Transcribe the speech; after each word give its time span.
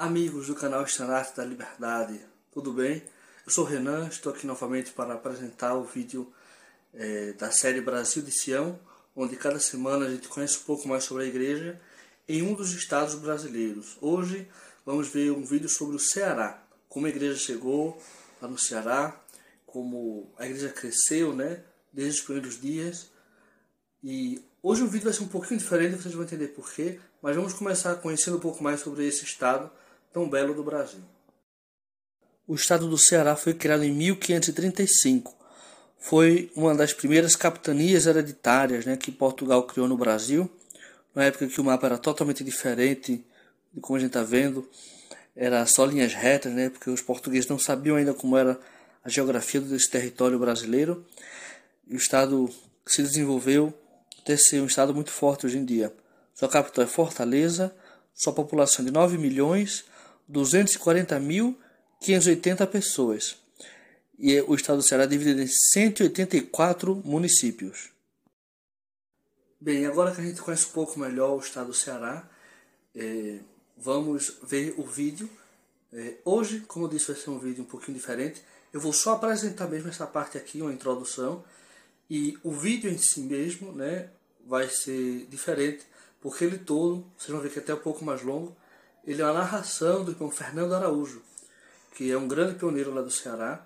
Amigos 0.00 0.46
do 0.46 0.54
canal 0.54 0.82
Estandarte 0.82 1.36
da 1.36 1.44
Liberdade, 1.44 2.18
tudo 2.50 2.72
bem? 2.72 3.02
Eu 3.44 3.52
sou 3.52 3.66
o 3.66 3.68
Renan, 3.68 4.08
estou 4.08 4.32
aqui 4.32 4.46
novamente 4.46 4.92
para 4.92 5.12
apresentar 5.12 5.74
o 5.74 5.84
vídeo 5.84 6.32
é, 6.94 7.34
da 7.34 7.50
série 7.50 7.82
Brasil 7.82 8.22
de 8.22 8.32
Sião, 8.32 8.80
onde 9.14 9.36
cada 9.36 9.60
semana 9.60 10.06
a 10.06 10.10
gente 10.10 10.26
conhece 10.26 10.56
um 10.56 10.62
pouco 10.62 10.88
mais 10.88 11.04
sobre 11.04 11.24
a 11.24 11.26
igreja 11.26 11.78
em 12.26 12.40
um 12.40 12.54
dos 12.54 12.72
estados 12.72 13.14
brasileiros. 13.16 13.98
Hoje 14.00 14.48
vamos 14.86 15.08
ver 15.08 15.32
um 15.32 15.44
vídeo 15.44 15.68
sobre 15.68 15.96
o 15.96 15.98
Ceará, 15.98 16.64
como 16.88 17.04
a 17.04 17.10
igreja 17.10 17.38
chegou 17.38 18.02
lá 18.40 18.48
no 18.48 18.58
Ceará, 18.58 19.20
como 19.66 20.32
a 20.38 20.46
igreja 20.46 20.70
cresceu, 20.70 21.34
né, 21.36 21.62
desde 21.92 22.20
os 22.20 22.24
primeiros 22.24 22.58
dias. 22.58 23.10
E 24.02 24.42
hoje 24.62 24.82
o 24.82 24.88
vídeo 24.88 25.04
vai 25.04 25.12
ser 25.12 25.24
um 25.24 25.28
pouquinho 25.28 25.60
diferente, 25.60 26.00
vocês 26.00 26.14
vão 26.14 26.24
entender 26.24 26.48
porquê, 26.48 26.98
mas 27.20 27.36
vamos 27.36 27.52
começar 27.52 27.96
conhecendo 27.96 28.38
um 28.38 28.40
pouco 28.40 28.64
mais 28.64 28.80
sobre 28.80 29.06
esse 29.06 29.26
estado 29.26 29.70
tão 30.12 30.28
belo 30.28 30.54
do 30.54 30.62
Brasil. 30.62 31.00
O 32.46 32.54
estado 32.54 32.88
do 32.88 32.98
Ceará 32.98 33.36
foi 33.36 33.54
criado 33.54 33.84
em 33.84 33.92
1535. 33.92 35.36
Foi 35.98 36.50
uma 36.56 36.74
das 36.74 36.92
primeiras 36.92 37.36
capitanias 37.36 38.06
hereditárias 38.06 38.84
né, 38.84 38.96
que 38.96 39.12
Portugal 39.12 39.62
criou 39.64 39.86
no 39.86 39.96
Brasil, 39.96 40.50
na 41.14 41.24
época 41.24 41.46
que 41.46 41.60
o 41.60 41.64
mapa 41.64 41.86
era 41.86 41.98
totalmente 41.98 42.42
diferente 42.42 43.24
de 43.72 43.80
como 43.80 43.96
a 43.96 44.00
gente 44.00 44.08
está 44.08 44.22
vendo, 44.22 44.68
era 45.36 45.64
só 45.66 45.84
linhas 45.84 46.12
retas, 46.12 46.52
né, 46.52 46.70
porque 46.70 46.90
os 46.90 47.00
portugueses 47.00 47.48
não 47.48 47.58
sabiam 47.58 47.96
ainda 47.96 48.12
como 48.12 48.36
era 48.36 48.58
a 49.04 49.08
geografia 49.08 49.60
desse 49.60 49.88
território 49.88 50.38
brasileiro. 50.38 51.04
E 51.86 51.94
o 51.94 51.96
estado 51.96 52.50
se 52.84 53.02
desenvolveu 53.02 53.72
até 54.18 54.36
ser 54.36 54.60
um 54.60 54.66
estado 54.66 54.94
muito 54.94 55.10
forte 55.10 55.46
hoje 55.46 55.58
em 55.58 55.64
dia. 55.64 55.92
Sua 56.34 56.48
capital 56.48 56.84
é 56.84 56.86
Fortaleza, 56.86 57.74
sua 58.14 58.32
população 58.32 58.84
é 58.84 58.88
de 58.88 58.92
9 58.92 59.18
milhões 59.18 59.84
240.580 60.30 62.66
pessoas. 62.66 63.38
E 64.18 64.38
o 64.42 64.54
estado 64.54 64.76
do 64.78 64.82
Ceará 64.82 65.04
é 65.04 65.06
dividido 65.06 65.40
em 65.40 65.48
184 65.48 66.96
municípios. 67.04 67.90
Bem, 69.60 69.86
agora 69.86 70.14
que 70.14 70.20
a 70.20 70.24
gente 70.24 70.40
conhece 70.40 70.66
um 70.66 70.72
pouco 70.72 70.98
melhor 70.98 71.36
o 71.36 71.40
estado 71.40 71.68
do 71.68 71.74
Ceará, 71.74 72.28
é, 72.94 73.40
vamos 73.76 74.38
ver 74.42 74.74
o 74.78 74.84
vídeo. 74.84 75.28
É, 75.92 76.14
hoje, 76.24 76.60
como 76.60 76.84
eu 76.84 76.88
disse, 76.88 77.12
vai 77.12 77.20
ser 77.20 77.30
um 77.30 77.38
vídeo 77.38 77.64
um 77.64 77.66
pouquinho 77.66 77.96
diferente. 77.96 78.42
Eu 78.72 78.80
vou 78.80 78.92
só 78.92 79.14
apresentar 79.14 79.66
mesmo 79.68 79.88
essa 79.88 80.06
parte 80.06 80.38
aqui, 80.38 80.62
uma 80.62 80.72
introdução. 80.72 81.44
E 82.08 82.38
o 82.42 82.52
vídeo 82.52 82.90
em 82.90 82.98
si 82.98 83.20
mesmo 83.20 83.72
né, 83.72 84.10
vai 84.46 84.68
ser 84.68 85.26
diferente, 85.26 85.84
porque 86.20 86.44
ele 86.44 86.58
todo, 86.58 87.04
vocês 87.16 87.30
vão 87.30 87.40
ver 87.40 87.50
que 87.50 87.58
é 87.58 87.62
até 87.62 87.74
um 87.74 87.78
pouco 87.78 88.04
mais 88.04 88.22
longo, 88.22 88.56
ele 89.04 89.22
é 89.22 89.24
uma 89.24 89.34
narração 89.34 90.04
do 90.04 90.12
irmão 90.12 90.30
Fernando 90.30 90.74
Araújo, 90.74 91.22
que 91.94 92.10
é 92.10 92.16
um 92.16 92.28
grande 92.28 92.54
pioneiro 92.54 92.92
lá 92.92 93.02
do 93.02 93.10
Ceará. 93.10 93.64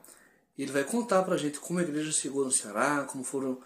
Ele 0.56 0.70
vai 0.70 0.84
contar 0.84 1.22
para 1.22 1.34
a 1.34 1.38
gente 1.38 1.58
como 1.58 1.78
a 1.80 1.82
igreja 1.82 2.12
chegou 2.12 2.44
no 2.44 2.52
Ceará, 2.52 3.04
como 3.04 3.24
foram, 3.24 3.60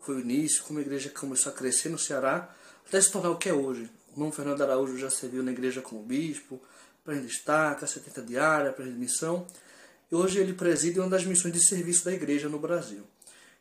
foi 0.00 0.16
o 0.16 0.20
início, 0.20 0.62
como 0.64 0.78
a 0.78 0.82
igreja 0.82 1.10
começou 1.10 1.50
a 1.50 1.54
crescer 1.54 1.88
no 1.88 1.98
Ceará, 1.98 2.54
até 2.86 3.00
se 3.00 3.10
tornar 3.10 3.30
o 3.30 3.36
que 3.36 3.48
é 3.48 3.54
hoje. 3.54 3.90
O 4.10 4.12
irmão 4.12 4.30
Fernando 4.30 4.62
Araújo 4.62 4.98
já 4.98 5.08
serviu 5.08 5.42
na 5.42 5.52
igreja 5.52 5.80
como 5.80 6.02
bispo, 6.02 6.60
para 7.02 7.14
destaca, 7.14 7.86
70 7.86 8.22
diária, 8.22 8.72
para 8.72 8.84
missão. 8.84 9.46
E 10.10 10.14
hoje 10.14 10.38
ele 10.38 10.52
preside 10.52 11.00
uma 11.00 11.08
das 11.08 11.24
missões 11.24 11.52
de 11.52 11.60
serviço 11.60 12.04
da 12.04 12.12
igreja 12.12 12.48
no 12.48 12.58
Brasil. 12.58 13.04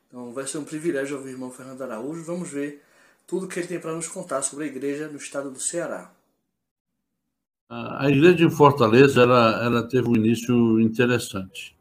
Então 0.08 0.34
vai 0.34 0.46
ser 0.46 0.58
um 0.60 0.64
privilégio 0.64 1.18
ouvir 1.18 1.30
o 1.30 1.34
irmão 1.34 1.52
Fernando 1.52 1.82
Araújo. 1.82 2.24
Vamos 2.24 2.50
ver 2.50 2.84
tudo 3.26 3.48
que 3.48 3.60
ele 3.60 3.68
tem 3.68 3.80
para 3.80 3.94
nos 3.94 4.08
contar 4.08 4.42
sobre 4.42 4.66
a 4.66 4.68
igreja 4.68 5.08
no 5.08 5.18
estado 5.18 5.50
do 5.50 5.60
Ceará. 5.60 6.12
A 7.76 8.08
igreja 8.08 8.36
de 8.36 8.48
Fortaleza 8.52 9.24
ela, 9.24 9.64
ela 9.64 9.82
teve 9.82 10.08
um 10.08 10.16
início 10.16 10.80
interessante. 10.80 11.76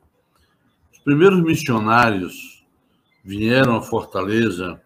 Os 0.90 0.98
primeiros 1.00 1.42
missionários 1.42 2.64
vieram 3.22 3.76
a 3.76 3.82
Fortaleza 3.82 4.80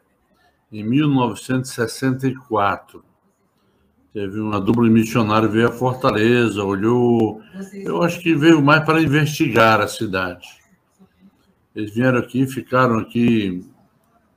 em 0.72 0.83
1964. 0.83 3.05
Teve 4.12 4.41
uma 4.41 4.61
dupla 4.61 4.83
de 4.83 4.91
missionário 4.91 5.49
veio 5.49 5.69
a 5.69 5.72
Fortaleza, 5.72 6.65
olhou. 6.65 7.41
Eu 7.72 8.03
acho 8.03 8.19
que 8.19 8.34
veio 8.34 8.61
mais 8.61 8.84
para 8.84 9.00
investigar 9.00 9.81
a 9.81 9.87
cidade. 9.87 10.49
Eles 11.72 11.95
vieram 11.95 12.19
aqui, 12.19 12.49
ficaram 12.49 12.99
aqui 12.99 13.65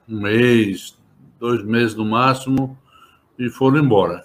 um 0.08 0.22
mês, 0.22 0.96
dois 1.40 1.64
meses 1.64 1.96
no 1.96 2.06
máximo, 2.06 2.78
e 3.40 3.50
foram 3.50 3.84
embora. 3.84 4.24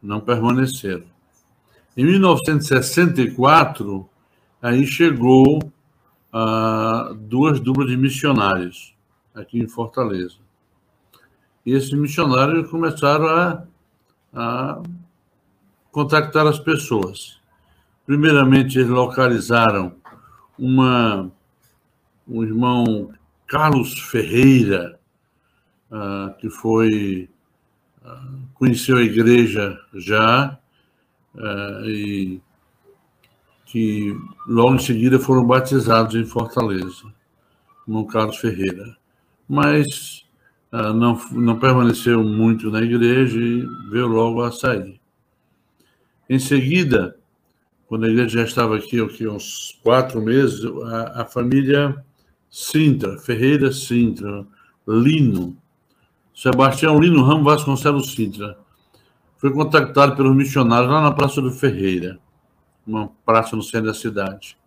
Não 0.00 0.20
permaneceram. 0.20 1.15
Em 1.96 2.04
1964, 2.04 4.08
aí 4.60 4.86
chegou 4.86 5.72
ah, 6.30 7.14
duas 7.16 7.58
duplas 7.58 7.88
de 7.88 7.96
missionários 7.96 8.94
aqui 9.34 9.58
em 9.58 9.66
Fortaleza. 9.66 10.36
E 11.64 11.72
esses 11.72 11.92
missionários 11.92 12.70
começaram 12.70 13.26
a, 13.26 13.64
a 14.34 14.82
contactar 15.90 16.46
as 16.46 16.58
pessoas. 16.58 17.40
Primeiramente, 18.04 18.78
eles 18.78 18.90
localizaram 18.90 19.94
uma, 20.58 21.32
um 22.28 22.44
irmão 22.44 23.10
Carlos 23.46 23.98
Ferreira, 23.98 25.00
ah, 25.90 26.34
que 26.38 26.50
foi 26.50 27.30
ah, 28.04 28.34
conheceu 28.52 28.98
a 28.98 29.02
igreja 29.02 29.80
já 29.94 30.58
uh, 31.36 31.88
e 31.88 32.40
que 33.66 34.16
logo 34.46 34.76
em 34.76 34.78
seguida 34.78 35.18
foram 35.18 35.46
batizados 35.46 36.14
em 36.14 36.24
Fortaleza, 36.24 37.12
no 37.86 38.06
Carlos 38.06 38.38
Ferreira. 38.38 38.96
Mas 39.48 40.24
uh, 40.72 40.92
não, 40.92 41.20
não 41.32 41.58
permaneceu 41.58 42.22
muito 42.22 42.70
na 42.70 42.80
igreja 42.80 43.38
e 43.38 43.66
veio 43.90 44.06
logo 44.06 44.42
a 44.42 44.52
sair. 44.52 45.00
Em 46.28 46.38
seguida, 46.38 47.16
quando 47.86 48.04
a 48.04 48.08
igreja 48.08 48.38
já 48.38 48.44
estava 48.44 48.76
aqui, 48.76 49.00
aqui 49.00 49.28
uns 49.28 49.78
quatro 49.82 50.20
meses, 50.20 50.60
a, 50.84 51.22
a 51.22 51.24
família 51.24 52.04
Sintra, 52.50 53.18
Ferreira 53.18 53.72
Sintra, 53.72 54.46
Lino, 54.88 55.56
Sebastião 56.34 56.98
Lino 56.98 57.22
Ramos 57.22 57.44
Vasconcelos 57.44 58.12
Sintra, 58.12 58.58
foi 59.46 59.52
contactado 59.52 60.16
pelos 60.16 60.34
missionários 60.34 60.90
lá 60.90 61.00
na 61.00 61.12
Praça 61.12 61.40
do 61.40 61.52
Ferreira, 61.52 62.18
uma 62.84 63.08
praça 63.24 63.54
no 63.54 63.62
centro 63.62 63.86
da 63.86 63.94
cidade. 63.94 64.58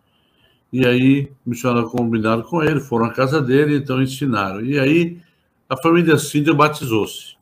E 0.72 0.86
aí, 0.86 1.30
o 1.44 1.50
missionário 1.50 1.90
combinaram 1.90 2.42
com 2.42 2.62
ele, 2.62 2.80
foram 2.80 3.04
à 3.04 3.12
casa 3.12 3.42
dele, 3.42 3.76
então 3.76 4.02
ensinaram. 4.02 4.64
E 4.64 4.78
aí, 4.78 5.20
a 5.68 5.76
família 5.76 6.16
Sintra 6.16 6.54
batizou-se. 6.54 7.36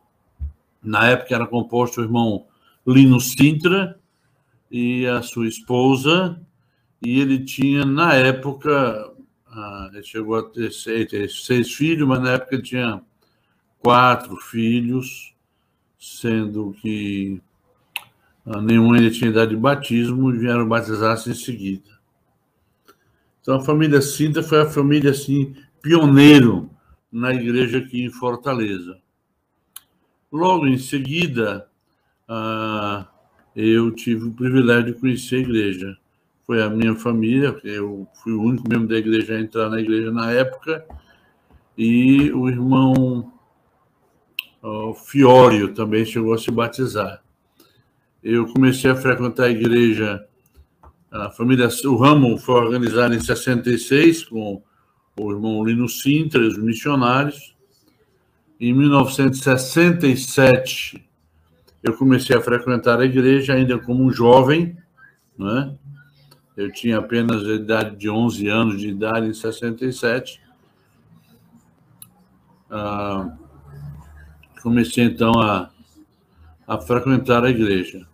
Na 0.82 1.06
época 1.06 1.32
era 1.32 1.47
composto 1.47 2.00
o 2.00 2.04
irmão 2.04 2.47
Lino 2.84 3.21
Sintra 3.21 3.97
e 4.69 5.06
a 5.06 5.22
sua 5.22 5.47
esposa, 5.47 6.41
e 7.00 7.20
ele 7.20 7.44
tinha, 7.44 7.84
na 7.84 8.15
época, 8.15 9.12
ah, 9.47 9.91
ele 9.93 10.03
chegou 10.03 10.37
a 10.37 10.43
ter 10.43 10.72
seis, 10.72 11.47
seis 11.47 11.72
filhos, 11.72 12.09
mas 12.09 12.20
na 12.20 12.32
época 12.32 12.56
ele 12.56 12.65
tinha 12.65 13.00
quatro 13.78 14.37
filhos, 14.38 15.38
sendo 15.98 16.75
que 16.81 17.41
ah, 18.47 18.60
nenhum 18.60 18.92
ainda 18.92 19.10
tinha 19.10 19.31
idade 19.31 19.50
de 19.50 19.56
batismo 19.56 20.32
vieram 20.32 20.69
batizar-se 20.69 21.31
em 21.31 21.34
seguida. 21.34 21.98
Então 23.41 23.56
a 23.56 23.60
família 23.60 24.00
Cinta 24.00 24.42
foi 24.42 24.60
a 24.60 24.66
família 24.66 25.10
assim 25.10 25.54
pioneiro 25.82 26.70
na 27.10 27.32
igreja 27.34 27.78
aqui 27.78 28.04
em 28.04 28.10
Fortaleza. 28.10 28.98
Logo 30.31 30.66
em 30.66 30.78
seguida, 30.78 31.69
ah, 32.28 33.06
eu 33.56 33.91
tive 33.91 34.28
o 34.28 34.32
privilégio 34.32 34.92
de 34.92 35.00
conhecer 35.00 35.37
a 35.37 35.40
igreja. 35.40 35.99
Foi 36.46 36.62
a 36.62 36.70
minha 36.70 36.94
família, 36.94 37.58
eu 37.64 38.06
fui 38.22 38.32
o 38.32 38.43
único 38.43 38.69
membro 38.69 38.88
da 38.88 38.96
igreja 38.96 39.34
a 39.34 39.40
entrar 39.40 39.69
na 39.69 39.81
igreja 39.81 40.11
na 40.11 40.31
época, 40.31 40.87
e 41.76 42.31
o 42.32 42.49
irmão 42.49 43.32
o 44.62 44.94
Fiório 44.94 45.75
também 45.75 46.05
chegou 46.05 46.34
a 46.34 46.38
se 46.38 46.50
batizar. 46.50 47.22
Eu 48.22 48.46
comecei 48.52 48.90
a 48.90 48.96
frequentar 48.96 49.44
a 49.44 49.50
igreja, 49.50 50.26
a 51.10 51.31
família, 51.31 51.70
o 51.84 51.96
ramo 51.96 52.37
foi 52.37 52.56
organizado 52.56 53.14
em 53.14 53.20
66 53.20 54.25
com 54.25 54.62
o 55.16 55.32
irmão 55.32 55.64
Lino 55.64 55.88
Sintra, 55.88 56.40
os 56.40 56.58
missionários. 56.58 57.56
Em 58.60 58.75
1967, 58.75 61.08
eu 61.82 61.96
comecei 61.96 62.37
a 62.37 62.40
frequentar 62.40 63.00
a 63.00 63.05
igreja 63.05 63.55
ainda 63.55 63.78
como 63.78 64.05
um 64.05 64.10
jovem, 64.10 64.76
né? 65.38 65.75
Eu 66.56 66.72
tinha 66.72 66.99
apenas 66.99 67.44
a 67.44 67.52
idade 67.52 67.94
de 67.94 68.10
11 68.10 68.49
anos 68.49 68.81
de 68.81 68.88
idade 68.88 69.28
em 69.28 69.32
67. 69.32 70.40
Ah, 72.69 73.32
comecei 74.69 75.05
então 75.05 75.32
a, 75.41 75.70
a 76.67 76.79
frequentar 76.79 77.44
a 77.44 77.50
igreja. 77.50 78.06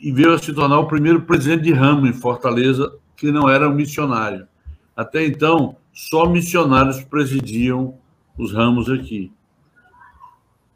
e 0.00 0.12
veio 0.12 0.34
a 0.34 0.38
se 0.38 0.52
tornar 0.52 0.78
o 0.78 0.86
primeiro 0.86 1.22
presidente 1.22 1.64
de 1.64 1.72
ramo 1.72 2.06
em 2.06 2.12
Fortaleza 2.12 2.92
que 3.16 3.30
não 3.30 3.48
era 3.48 3.68
um 3.68 3.74
missionário. 3.74 4.46
Até 4.96 5.24
então, 5.24 5.76
só 5.92 6.26
missionários 6.26 7.02
presidiam 7.02 7.98
os 8.36 8.52
ramos 8.52 8.90
aqui. 8.90 9.32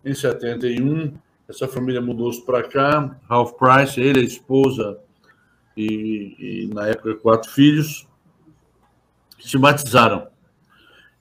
Em 0.05 0.15
71, 0.15 1.15
essa 1.49 1.67
família 1.67 2.01
mudou-se 2.01 2.45
para 2.45 2.62
cá. 2.62 3.19
Ralph 3.29 3.53
Price, 3.53 4.01
ele, 4.01 4.21
a 4.21 4.25
esposa 4.25 4.99
e, 5.77 6.37
e, 6.39 6.75
na 6.75 6.87
época, 6.89 7.15
quatro 7.17 7.50
filhos, 7.50 8.07
se 9.41 9.57
batizaram. 9.59 10.27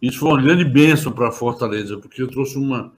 Isso 0.02 0.20
foi 0.20 0.30
uma 0.30 0.42
grande 0.42 0.66
bênção 0.66 1.12
para 1.12 1.32
Fortaleza, 1.32 1.98
porque 1.98 2.28
trouxe 2.28 2.58
uma, 2.58 2.92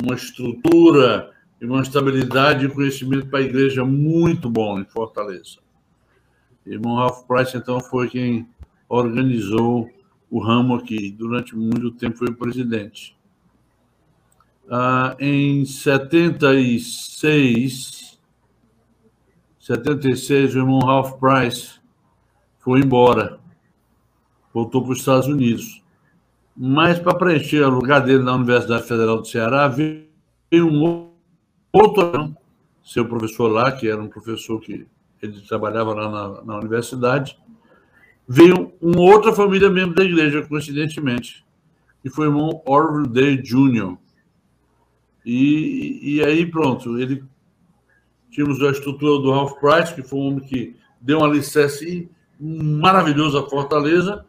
uma 0.00 0.14
estrutura 0.14 1.31
e 1.62 1.64
uma 1.64 1.80
estabilidade 1.80 2.66
e 2.66 2.68
conhecimento 2.68 3.28
para 3.28 3.38
a 3.38 3.42
igreja 3.42 3.82
muito 3.84 4.50
bom 4.50 4.80
em 4.80 4.84
Fortaleza. 4.84 5.60
Irmão 6.66 6.96
Ralph 6.96 7.24
Price, 7.24 7.56
então, 7.56 7.78
foi 7.78 8.08
quem 8.08 8.48
organizou 8.88 9.88
o 10.28 10.40
ramo 10.40 10.74
aqui. 10.74 11.12
Durante 11.12 11.56
muito 11.56 11.92
tempo 11.92 12.18
foi 12.18 12.30
o 12.30 12.34
presidente. 12.34 13.16
Ah, 14.68 15.14
em 15.20 15.64
76, 15.64 18.18
76, 19.60 20.56
o 20.56 20.58
irmão 20.58 20.80
Ralph 20.80 21.12
Price 21.20 21.78
foi 22.58 22.80
embora. 22.80 23.38
Voltou 24.52 24.82
para 24.82 24.90
os 24.90 24.98
Estados 24.98 25.28
Unidos. 25.28 25.80
Mas, 26.56 26.98
para 26.98 27.14
preencher 27.14 27.62
o 27.62 27.70
lugar 27.70 28.00
dele 28.00 28.24
na 28.24 28.34
Universidade 28.34 28.82
Federal 28.82 29.18
do 29.18 29.28
Ceará, 29.28 29.68
veio 29.68 30.08
um 30.52 31.11
outro 31.72 32.34
seu 32.84 33.06
professor 33.06 33.48
lá, 33.48 33.72
que 33.72 33.88
era 33.88 34.00
um 34.00 34.08
professor 34.08 34.60
que 34.60 34.86
ele 35.22 35.40
trabalhava 35.42 35.94
lá 35.94 36.10
na, 36.10 36.44
na 36.44 36.58
universidade, 36.58 37.38
veio 38.26 38.72
uma 38.80 39.00
outra 39.00 39.32
família 39.32 39.70
membro 39.70 39.94
da 39.94 40.04
igreja, 40.04 40.42
coincidentemente, 40.42 41.44
que 42.02 42.10
foi 42.10 42.26
o 42.26 42.30
irmão 42.30 42.62
Orville 42.66 43.08
Day 43.08 43.36
Jr. 43.36 43.96
E, 45.24 46.16
e 46.16 46.24
aí, 46.24 46.44
pronto, 46.44 46.98
ele 46.98 47.22
tínhamos 48.30 48.60
a 48.62 48.70
estrutura 48.70 49.22
do 49.22 49.30
Ralph 49.30 49.60
Price, 49.60 49.94
que 49.94 50.02
foi 50.02 50.18
um 50.18 50.22
homem 50.28 50.40
que 50.40 50.76
deu 51.00 51.20
um 51.20 51.24
alicerce 51.24 52.10
maravilhoso 52.40 53.38
à 53.38 53.48
Fortaleza, 53.48 54.24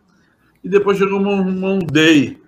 e 0.63 0.69
depois 0.69 0.97
chegou 0.97 1.19
o 1.19 1.31
irmão 1.31 1.79
Day, 1.79 2.39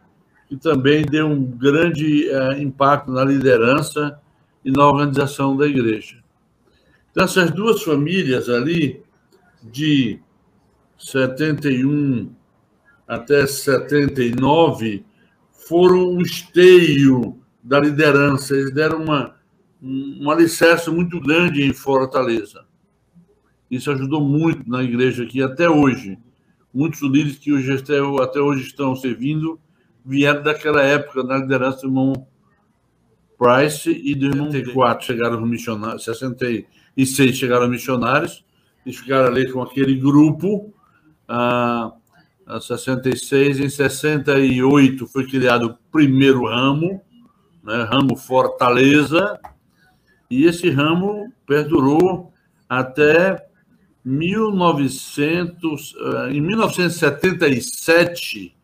que 0.48 0.56
também 0.56 1.04
deu 1.04 1.28
um 1.28 1.44
grande 1.44 2.30
é, 2.30 2.62
impacto 2.62 3.12
na 3.12 3.24
liderança 3.26 4.22
e 4.66 4.72
na 4.72 4.86
organização 4.88 5.56
da 5.56 5.68
igreja. 5.68 6.18
Então, 7.12 7.24
essas 7.24 7.52
duas 7.52 7.84
famílias 7.84 8.50
ali, 8.50 9.02
de 9.64 10.20
71 10.98 12.30
até 13.08 13.46
79, 13.46 15.06
foram 15.52 16.10
um 16.10 16.22
esteio 16.22 17.40
da 17.64 17.80
liderança. 17.80 18.56
Eles 18.56 18.74
deram 18.74 19.04
uma, 19.04 19.36
um 19.82 20.30
alicerce 20.30 20.90
muito 20.90 21.22
grande 21.22 21.64
em 21.64 21.72
Fortaleza. 21.72 22.66
Isso 23.70 23.92
ajudou 23.92 24.22
muito 24.22 24.68
na 24.70 24.84
igreja 24.84 25.24
aqui 25.24 25.42
até 25.42 25.70
hoje. 25.70 26.18
Muitos 26.74 27.02
líderes 27.02 27.38
que 27.38 27.54
hoje, 27.54 27.72
até 28.22 28.42
hoje 28.42 28.64
estão 28.64 28.96
servindo 28.96 29.60
vieram 30.06 30.44
daquela 30.44 30.84
época, 30.84 31.24
na 31.24 31.38
liderança 31.38 31.82
do 31.82 31.88
irmão 31.88 32.28
Price 33.38 33.90
e 33.90 34.16
do 34.16 34.28
irmão 34.28 34.52
64 34.52 35.06
chegaram 35.06 35.42
os 35.42 35.50
missionários, 35.50 36.06
66 36.06 37.36
chegaram 37.36 37.68
missionários, 37.68 38.46
e 38.86 38.94
ficaram 38.94 39.28
ali 39.28 39.52
com 39.52 39.62
aquele 39.62 39.96
grupo. 39.96 40.74
Ah, 41.28 41.92
66, 42.62 43.60
em 43.60 43.70
68 43.70 45.06
foi 45.08 45.28
criado 45.28 45.66
o 45.66 45.76
primeiro 45.92 46.46
ramo, 46.46 47.02
né, 47.64 47.84
ramo 47.84 48.16
Fortaleza, 48.16 49.40
e 50.30 50.46
esse 50.46 50.70
ramo 50.70 51.34
perdurou 51.48 52.32
até 52.70 53.44
1900, 54.04 55.96
ah, 56.00 56.30
em 56.32 56.40
1977, 56.40 58.56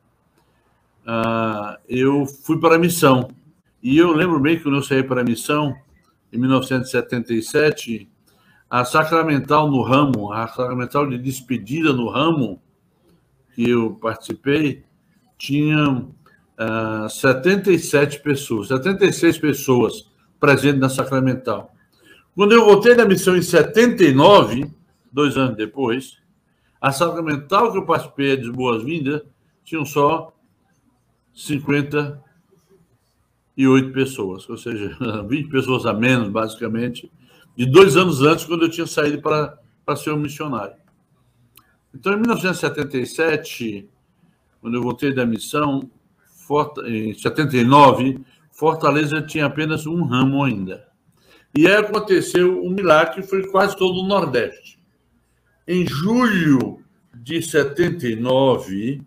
ah, 1.05 1.77
eu 1.89 2.25
fui 2.27 2.59
para 2.59 2.75
a 2.75 2.79
missão. 2.79 3.31
E 3.81 3.97
eu 3.97 4.11
lembro 4.11 4.39
bem 4.39 4.57
que 4.57 4.63
quando 4.63 4.75
eu 4.75 4.83
saí 4.83 5.03
para 5.03 5.21
a 5.21 5.23
missão, 5.23 5.75
em 6.31 6.37
1977, 6.37 8.09
a 8.69 8.85
sacramental 8.85 9.69
no 9.69 9.81
ramo, 9.81 10.31
a 10.31 10.47
sacramental 10.47 11.09
de 11.09 11.17
despedida 11.17 11.91
no 11.91 12.07
ramo, 12.09 12.61
que 13.53 13.69
eu 13.69 13.95
participei, 13.95 14.83
tinha 15.37 15.89
uh, 15.89 17.09
77 17.09 18.21
pessoas, 18.21 18.67
76 18.67 19.39
pessoas 19.39 20.09
presentes 20.39 20.79
na 20.79 20.89
sacramental. 20.89 21.73
Quando 22.35 22.53
eu 22.53 22.63
voltei 22.63 22.95
da 22.95 23.05
missão 23.05 23.35
em 23.35 23.41
79, 23.41 24.71
dois 25.11 25.35
anos 25.37 25.57
depois, 25.57 26.17
a 26.79 26.91
sacramental 26.91 27.71
que 27.71 27.77
eu 27.79 27.85
participei 27.85 28.37
de 28.37 28.51
boas-vindas 28.51 29.21
tinham 29.63 29.85
só 29.85 30.33
50 31.33 32.30
e 33.61 33.67
oito 33.67 33.91
pessoas, 33.91 34.49
ou 34.49 34.57
seja, 34.57 34.97
20 35.27 35.49
pessoas 35.49 35.85
a 35.85 35.93
menos, 35.93 36.29
basicamente, 36.29 37.11
de 37.55 37.65
dois 37.65 37.95
anos 37.95 38.21
antes, 38.21 38.45
quando 38.45 38.63
eu 38.63 38.69
tinha 38.69 38.87
saído 38.87 39.21
para, 39.21 39.55
ser 39.95 40.11
um 40.11 40.17
missionário. 40.17 40.75
Então, 41.93 42.13
em 42.13 42.17
1977, 42.17 43.87
quando 44.59 44.75
eu 44.75 44.81
voltei 44.81 45.13
da 45.13 45.25
missão, 45.25 45.89
em 46.85 47.13
79, 47.13 48.19
Fortaleza 48.51 49.21
tinha 49.21 49.45
apenas 49.45 49.85
um 49.85 50.03
ramo 50.03 50.43
ainda. 50.43 50.87
E 51.55 51.67
aí 51.67 51.75
aconteceu 51.75 52.63
um 52.63 52.69
milagre 52.71 53.15
que 53.15 53.27
foi 53.27 53.47
quase 53.47 53.75
todo 53.77 53.99
o 53.99 54.07
Nordeste. 54.07 54.79
Em 55.67 55.85
julho 55.85 56.83
de 57.13 57.41
79, 57.41 59.01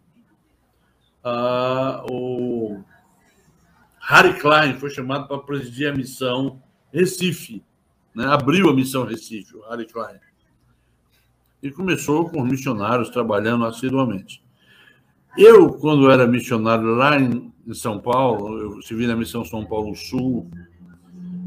ah, 1.25 2.05
o 2.11 2.83
Harry 4.07 4.35
Klein 4.35 4.75
foi 4.75 4.91
chamado 4.91 5.27
para 5.27 5.39
presidir 5.39 5.91
a 5.91 5.97
missão 5.97 6.63
Recife, 6.93 7.65
né? 8.15 8.27
abriu 8.27 8.69
a 8.69 8.75
missão 8.75 9.05
Recife, 9.05 9.57
o 9.57 9.63
Harry 9.63 9.87
Klein. 9.87 10.19
E 11.63 11.71
começou 11.71 12.29
com 12.29 12.43
os 12.43 12.51
missionários 12.51 13.09
trabalhando 13.09 13.65
assiduamente. 13.65 14.45
Eu, 15.39 15.73
quando 15.73 16.11
era 16.11 16.27
missionário 16.27 16.95
lá 16.95 17.19
em, 17.19 17.51
São 17.73 17.99
Paulo, 17.99 18.59
eu 18.59 18.83
servi 18.83 19.07
na 19.07 19.17
missão 19.17 19.43
São 19.43 19.65
Paulo 19.65 19.97
Sul, 19.97 20.51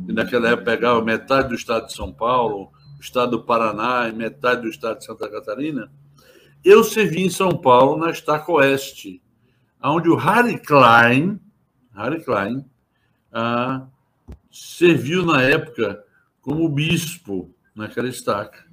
e 0.07 0.11
naquela 0.11 0.49
época 0.49 0.71
pegava 0.71 1.01
metade 1.03 1.49
do 1.49 1.55
estado 1.55 1.85
de 1.85 1.93
São 1.93 2.11
Paulo, 2.11 2.71
o 2.97 3.01
estado 3.01 3.37
do 3.37 3.43
Paraná 3.43 4.09
e 4.09 4.13
metade 4.13 4.63
do 4.63 4.67
estado 4.67 4.97
de 4.97 5.05
Santa 5.05 5.29
Catarina. 5.29 5.91
Eu 6.65 6.83
servi 6.83 7.21
em 7.21 7.29
São 7.29 7.55
Paulo, 7.55 7.97
na 7.97 8.09
Estaca 8.09 8.51
Oeste, 8.51 9.21
onde 9.83 10.09
o 10.09 10.15
Harry 10.15 10.57
Klein, 10.57 11.39
Harry 11.97 12.23
Klein 12.23 12.65
ah, 13.33 13.87
serviu 14.51 15.25
na 15.25 15.41
época 15.41 16.03
como 16.41 16.69
bispo 16.69 17.53
naquela 17.75 18.07
estaca. 18.07 18.65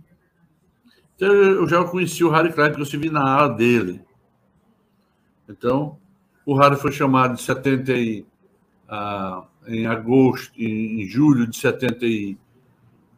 Então, 1.16 1.32
eu 1.32 1.68
já 1.68 1.82
conheci 1.84 2.22
o 2.22 2.30
Harry 2.30 2.52
Klein, 2.52 2.68
porque 2.70 2.82
eu 2.82 2.86
servi 2.86 3.10
na 3.10 3.22
ala 3.22 3.48
dele. 3.48 4.00
Então, 5.48 5.98
o 6.46 6.56
Harry 6.56 6.76
foi 6.76 6.92
chamado 6.92 7.34
de 7.34 7.42
70 7.42 7.92
e, 7.92 8.26
ah, 8.88 9.44
em 9.66 9.86
agosto, 9.86 10.52
em 10.60 11.06
julho 11.06 11.46
de 11.46 11.56
70 11.56 12.04
e, 12.04 12.38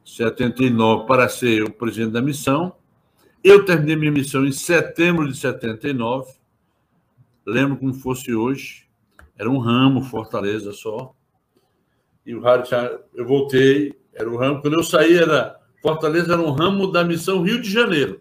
79 0.06 1.06
para 1.06 1.28
ser 1.28 1.64
o 1.64 1.72
presidente 1.72 2.12
da 2.12 2.22
missão. 2.22 2.72
Eu 3.42 3.64
terminei 3.64 3.96
minha 3.96 4.12
missão 4.12 4.46
em 4.46 4.52
setembro 4.52 5.26
de 5.26 5.36
79. 5.36 6.32
Lembro 7.44 7.76
como 7.76 7.92
fosse 7.92 8.32
hoje. 8.32 8.85
Era 9.38 9.50
um 9.50 9.58
ramo, 9.58 10.02
Fortaleza 10.02 10.72
só. 10.72 11.14
E 12.24 12.34
o 12.34 12.40
Harry, 12.40 12.64
eu 13.14 13.26
voltei, 13.26 13.94
era 14.12 14.28
um 14.28 14.36
ramo. 14.36 14.60
Quando 14.60 14.74
eu 14.74 14.82
saí, 14.82 15.16
era 15.16 15.60
Fortaleza 15.82 16.32
era 16.32 16.42
um 16.42 16.50
ramo 16.50 16.90
da 16.90 17.04
missão 17.04 17.42
Rio 17.42 17.60
de 17.60 17.70
Janeiro. 17.70 18.20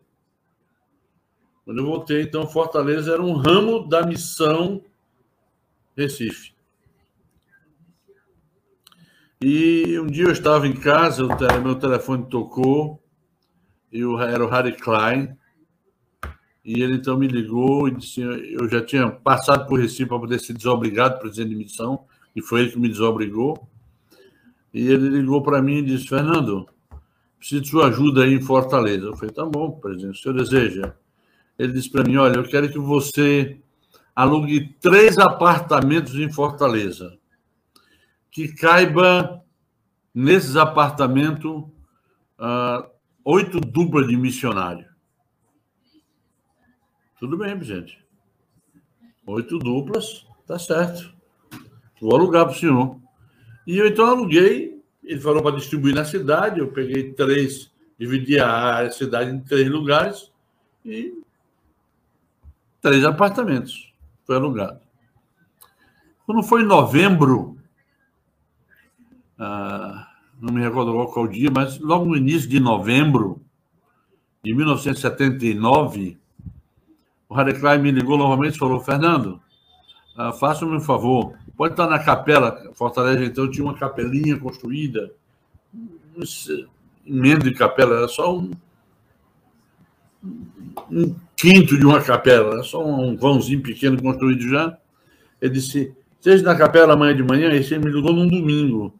Quando 1.63 1.79
eu 1.79 1.85
voltei, 1.85 2.21
então, 2.21 2.47
Fortaleza 2.47 3.13
era 3.13 3.21
um 3.21 3.33
ramo 3.33 3.87
da 3.87 4.05
missão 4.05 4.83
Recife. 5.97 6.53
E 9.41 9.99
um 9.99 10.07
dia 10.07 10.25
eu 10.25 10.31
estava 10.31 10.67
em 10.67 10.75
casa, 10.75 11.25
o 11.25 11.61
meu 11.63 11.75
telefone 11.75 12.29
tocou, 12.29 13.01
e 13.91 14.01
era 14.01 14.45
o 14.45 14.49
Harry 14.49 14.73
Klein, 14.73 15.35
e 16.65 16.81
ele 16.81 16.95
então 16.95 17.15
me 17.15 17.27
ligou 17.27 17.87
e 17.87 17.91
disse: 17.91 18.21
eu 18.21 18.67
já 18.67 18.83
tinha 18.83 19.07
passado 19.07 19.67
por 19.67 19.79
Recife 19.79 20.07
para 20.07 20.19
poder 20.19 20.39
ser 20.39 20.53
desobrigado, 20.53 21.19
presidente 21.19 21.49
de 21.49 21.55
missão, 21.55 22.05
e 22.35 22.41
foi 22.41 22.61
ele 22.61 22.71
que 22.71 22.79
me 22.79 22.89
desobrigou. 22.89 23.69
E 24.73 24.87
ele 24.87 25.09
ligou 25.09 25.43
para 25.43 25.61
mim 25.61 25.77
e 25.77 25.81
disse: 25.83 26.07
Fernando, 26.07 26.67
preciso 27.37 27.61
de 27.61 27.69
sua 27.69 27.87
ajuda 27.87 28.23
aí 28.23 28.33
em 28.33 28.41
Fortaleza. 28.41 29.05
Eu 29.05 29.15
falei: 29.15 29.31
tá 29.31 29.45
bom, 29.45 29.71
presidente, 29.73 30.19
o 30.19 30.21
senhor 30.21 30.35
deseja? 30.35 30.95
Ele 31.59 31.71
disse 31.71 31.91
para 31.91 32.03
mim: 32.03 32.15
olha, 32.17 32.37
eu 32.37 32.43
quero 32.43 32.67
que 32.67 32.79
você 32.79 33.59
alugue 34.15 34.75
três 34.81 35.19
apartamentos 35.19 36.15
em 36.15 36.31
Fortaleza, 36.31 37.15
que 38.31 38.47
caiba 38.47 39.43
nesses 40.15 40.55
apartamentos 40.55 41.51
uh, 42.39 42.89
oito 43.23 43.59
duplas 43.59 44.07
de 44.07 44.17
missionário. 44.17 44.94
Tudo 47.19 47.37
bem, 47.37 47.61
gente. 47.63 48.03
Oito 49.25 49.57
duplas, 49.57 50.25
tá 50.45 50.59
certo. 50.59 51.13
Vou 52.01 52.15
alugar 52.15 52.45
para 52.45 52.53
o 52.55 52.59
senhor. 52.59 52.99
E 53.65 53.77
eu 53.77 53.87
então 53.87 54.05
aluguei. 54.05 54.81
Ele 55.03 55.21
falou 55.21 55.41
para 55.41 55.55
distribuir 55.55 55.95
na 55.95 56.03
cidade. 56.03 56.59
Eu 56.59 56.71
peguei 56.71 57.13
três, 57.13 57.71
dividi 57.97 58.39
a 58.39 58.89
cidade 58.91 59.31
em 59.31 59.39
três 59.39 59.69
lugares 59.69 60.31
e 60.83 61.13
três 62.81 63.03
apartamentos. 63.05 63.93
Foi 64.25 64.35
alugado. 64.35 64.79
Quando 66.25 66.43
foi 66.43 66.63
em 66.63 66.65
novembro, 66.65 67.57
ah, 69.37 70.11
não 70.39 70.53
me 70.53 70.61
recordo 70.61 70.91
qual 71.13 71.27
dia, 71.27 71.49
mas 71.49 71.79
logo 71.79 72.05
no 72.05 72.17
início 72.17 72.49
de 72.49 72.59
novembro 72.59 73.41
de 74.43 74.53
1979, 74.53 76.19
o 77.35 77.37
Harry 77.37 77.59
Klein 77.59 77.81
me 77.81 77.91
ligou 77.91 78.17
novamente 78.17 78.55
e 78.55 78.57
falou: 78.59 78.79
Fernando, 78.79 79.41
ah, 80.15 80.31
faça-me 80.31 80.75
um 80.75 80.79
favor, 80.79 81.33
pode 81.57 81.73
estar 81.73 81.87
na 81.87 81.99
capela. 81.99 82.71
Fortaleza, 82.73 83.25
então, 83.25 83.51
tinha 83.51 83.65
uma 83.65 83.75
capelinha 83.77 84.39
construída, 84.39 85.11
emenda 87.05 87.43
de 87.43 87.53
capela, 87.53 87.97
era 87.97 88.07
só 88.07 88.37
um, 88.37 88.51
um 90.89 91.15
quinto 91.35 91.77
de 91.77 91.85
uma 91.85 92.01
capela, 92.01 92.63
só 92.63 92.83
um 92.83 93.17
vãozinho 93.17 93.61
pequeno 93.61 94.01
construído 94.01 94.47
já. 94.47 94.77
Ele 95.41 95.53
disse: 95.53 95.93
Seja 96.21 96.43
na 96.43 96.55
capela 96.55 96.93
amanhã 96.93 97.15
de 97.15 97.23
manhã, 97.23 97.51
e 97.51 97.57
ele 97.57 97.79
me 97.79 97.91
ligou 97.91 98.13
num 98.13 98.27
domingo. 98.27 98.97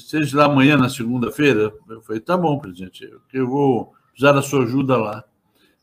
Seja 0.00 0.36
lá 0.36 0.44
amanhã, 0.46 0.76
na 0.76 0.88
segunda-feira. 0.88 1.72
Eu 1.88 2.02
falei: 2.02 2.20
Tá 2.20 2.36
bom, 2.36 2.58
presidente, 2.58 3.08
eu 3.32 3.46
vou 3.46 3.94
precisar 4.10 4.32
da 4.32 4.42
sua 4.42 4.64
ajuda 4.64 4.96
lá. 4.96 5.24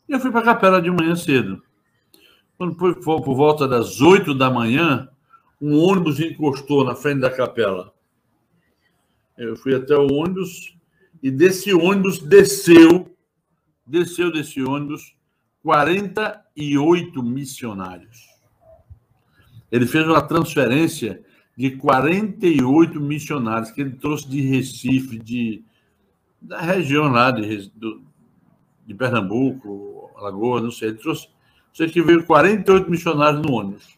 E 0.07 0.13
eu 0.13 0.19
fui 0.19 0.31
para 0.31 0.41
a 0.41 0.43
capela 0.43 0.81
de 0.81 0.89
manhã 0.89 1.15
cedo. 1.15 1.61
Quando 2.57 2.75
foi 2.75 2.95
por 2.99 3.35
volta 3.35 3.67
das 3.67 4.01
oito 4.01 4.33
da 4.33 4.49
manhã, 4.49 5.09
um 5.61 5.77
ônibus 5.77 6.19
encostou 6.19 6.83
na 6.83 6.95
frente 6.95 7.21
da 7.21 7.29
capela. 7.29 7.93
Eu 9.37 9.55
fui 9.55 9.75
até 9.75 9.95
o 9.95 10.11
ônibus 10.11 10.75
e 11.21 11.29
desse 11.29 11.73
ônibus 11.73 12.19
desceu 12.19 13.13
desceu 13.87 14.31
desse 14.31 14.61
ônibus 14.61 15.15
48 15.63 17.23
missionários. 17.23 18.27
Ele 19.71 19.85
fez 19.85 20.05
uma 20.05 20.21
transferência 20.21 21.23
de 21.57 21.71
48 21.71 22.99
missionários 22.99 23.71
que 23.71 23.81
ele 23.81 23.95
trouxe 23.95 24.29
de 24.29 24.41
Recife, 24.41 25.17
de, 25.17 25.63
da 26.41 26.61
região 26.61 27.07
lá 27.07 27.31
de, 27.31 27.69
do, 27.71 28.01
de 28.87 28.93
Pernambuco, 28.93 30.09
Alagoas, 30.15 30.63
não 30.63 30.71
sei. 30.71 30.93
Trouxe. 30.93 31.27
Sei 31.73 31.89
que 31.89 32.01
veio 32.01 32.25
48 32.25 32.89
missionários 32.89 33.41
no 33.45 33.53
ônibus. 33.53 33.97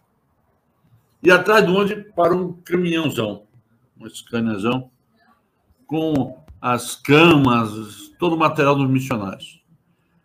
E 1.21 1.31
atrás 1.31 1.65
do 1.65 1.73
ônibus 1.75 2.11
parou 2.15 2.39
um 2.39 2.53
caminhãozão, 2.53 3.43
um 3.99 4.07
escaneazão, 4.07 4.89
com 5.85 6.37
as 6.61 6.95
camas, 6.95 8.09
todo 8.17 8.35
o 8.35 8.39
material 8.39 8.75
dos 8.75 8.89
missionários. 8.89 9.61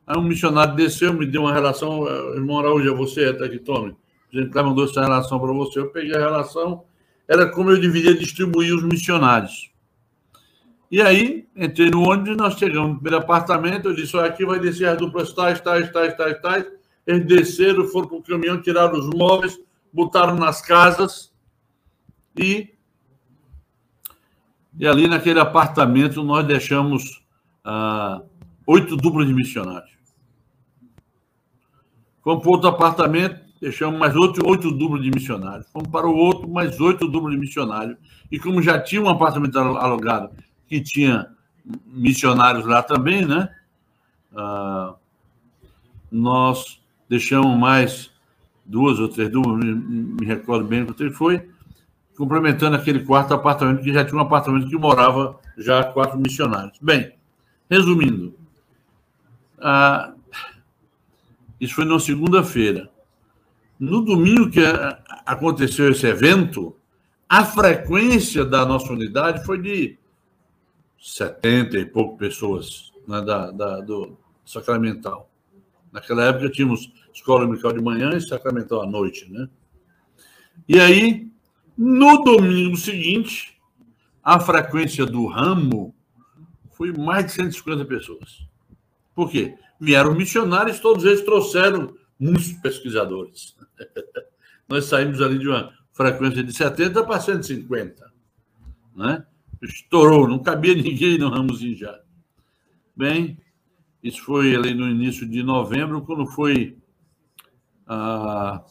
Aí 0.06 0.16
um 0.16 0.22
missionário 0.22 0.74
desceu, 0.74 1.12
me 1.12 1.26
deu 1.26 1.42
uma 1.42 1.52
relação, 1.52 2.08
eh, 2.08 2.36
irmão 2.36 2.58
Araújo, 2.58 2.92
é 2.92 2.94
você, 2.94 3.26
até 3.26 3.48
que 3.48 3.58
tome. 3.58 3.96
A 4.32 4.40
gente 4.40 4.54
mandou 4.54 4.84
essa 4.84 5.00
relação 5.00 5.38
para 5.38 5.52
você. 5.52 5.78
Eu 5.78 5.90
peguei 5.90 6.14
a 6.14 6.18
relação, 6.18 6.84
era 7.28 7.50
como 7.50 7.70
eu 7.70 7.80
deveria 7.80 8.14
distribuir 8.14 8.74
os 8.74 8.82
missionários. 8.82 9.72
E 10.90 11.00
aí, 11.00 11.46
entrei 11.56 11.90
no 11.90 12.08
ônibus, 12.08 12.36
nós 12.36 12.54
chegamos 12.54 12.90
no 12.90 12.94
primeiro 12.96 13.24
apartamento, 13.24 13.88
eu 13.88 13.94
disse, 13.94 14.16
olha, 14.16 14.28
aqui 14.28 14.44
vai 14.44 14.58
descer 14.58 14.88
as 14.88 14.98
duplas 14.98 15.32
tais, 15.32 15.60
tais, 15.60 15.90
tais, 15.90 16.16
tais, 16.16 16.40
tais. 16.40 16.66
Eles 17.06 17.26
desceram, 17.26 17.86
foram 17.86 18.08
para 18.08 18.16
o 18.18 18.22
caminhão, 18.22 18.60
tiraram 18.60 18.98
os 18.98 19.08
móveis, 19.10 19.58
botaram 19.92 20.36
nas 20.36 20.60
casas 20.60 21.32
e... 22.36 22.72
E 24.76 24.88
ali 24.88 25.06
naquele 25.06 25.38
apartamento 25.38 26.22
nós 26.24 26.44
deixamos 26.44 27.24
ah, 27.64 28.20
oito 28.66 28.96
duplas 28.96 29.28
de 29.28 29.32
missionários. 29.32 29.94
Fomos 32.24 32.42
para 32.42 32.50
outro 32.50 32.68
apartamento, 32.68 33.40
deixamos 33.60 34.00
mais 34.00 34.16
outro, 34.16 34.48
oito 34.48 34.72
duplos 34.72 35.00
de 35.00 35.10
missionários. 35.10 35.68
Fomos 35.70 35.88
para 35.88 36.08
o 36.08 36.16
outro, 36.16 36.48
mais 36.48 36.80
oito 36.80 37.06
duplos 37.06 37.32
de 37.32 37.38
missionários. 37.38 37.96
E 38.32 38.38
como 38.38 38.60
já 38.60 38.80
tinha 38.80 39.00
um 39.00 39.08
apartamento 39.08 39.56
alugado 39.58 40.30
que 40.68 40.80
tinha 40.80 41.26
missionários 41.86 42.66
lá 42.66 42.82
também, 42.82 43.24
né? 43.24 43.48
Ah, 44.36 44.94
nós 46.10 46.80
deixamos 47.08 47.58
mais 47.58 48.10
duas 48.64 48.98
ou 48.98 49.08
três 49.08 49.30
duplas, 49.30 49.58
me, 49.58 50.24
recordo 50.24 50.66
bem 50.66 50.84
quanto 50.84 51.12
foi, 51.12 51.48
complementando 52.16 52.76
aquele 52.76 53.04
quarto 53.04 53.34
apartamento 53.34 53.82
que 53.82 53.92
já 53.92 54.04
tinha 54.04 54.18
um 54.18 54.22
apartamento 54.22 54.68
que 54.68 54.76
morava 54.76 55.38
já 55.58 55.84
quatro 55.84 56.18
missionários. 56.18 56.78
Bem, 56.80 57.12
resumindo, 57.70 58.34
ah, 59.58 60.12
isso 61.60 61.74
foi 61.74 61.84
na 61.84 61.98
segunda-feira. 61.98 62.90
No 63.78 64.02
domingo 64.02 64.50
que 64.50 64.60
aconteceu 65.26 65.90
esse 65.90 66.06
evento, 66.06 66.76
a 67.28 67.44
frequência 67.44 68.44
da 68.44 68.64
nossa 68.64 68.92
unidade 68.92 69.44
foi 69.44 69.60
de 69.60 69.98
70 71.04 71.76
e 71.76 71.84
pouco 71.84 72.16
pessoas 72.16 72.90
né, 73.06 73.20
da, 73.20 73.50
da, 73.50 73.80
do 73.82 74.16
sacramental. 74.42 75.30
Naquela 75.92 76.24
época 76.24 76.48
tínhamos 76.48 76.90
escola 77.12 77.44
dominical 77.44 77.74
de 77.74 77.82
manhã 77.82 78.16
e 78.16 78.20
sacramental 78.22 78.80
à 78.80 78.86
noite, 78.86 79.30
né? 79.30 79.46
E 80.66 80.80
aí, 80.80 81.30
no 81.76 82.24
domingo 82.24 82.74
seguinte, 82.78 83.60
a 84.22 84.40
frequência 84.40 85.04
do 85.04 85.26
ramo 85.26 85.94
foi 86.72 86.90
mais 86.90 87.26
de 87.26 87.32
150 87.32 87.84
pessoas. 87.84 88.46
Por 89.14 89.30
quê? 89.30 89.58
Vieram 89.78 90.14
missionários, 90.14 90.80
todos 90.80 91.04
eles 91.04 91.20
trouxeram 91.20 91.94
muitos 92.18 92.50
pesquisadores. 92.54 93.54
Nós 94.66 94.86
saímos 94.86 95.20
ali 95.20 95.38
de 95.38 95.48
uma 95.48 95.70
frequência 95.92 96.42
de 96.42 96.52
70 96.54 97.04
para 97.04 97.20
150. 97.20 98.10
Né? 98.96 99.26
Estourou, 99.62 100.28
não 100.28 100.38
cabia 100.38 100.74
ninguém 100.76 101.18
no 101.18 101.30
Ramosinho 101.30 101.76
já. 101.76 101.98
Bem, 102.96 103.38
isso 104.02 104.22
foi 104.22 104.54
ali 104.54 104.74
no 104.74 104.88
início 104.88 105.28
de 105.28 105.42
novembro, 105.42 106.02
quando 106.02 106.26
foi 106.26 106.76
ah, 107.86 108.62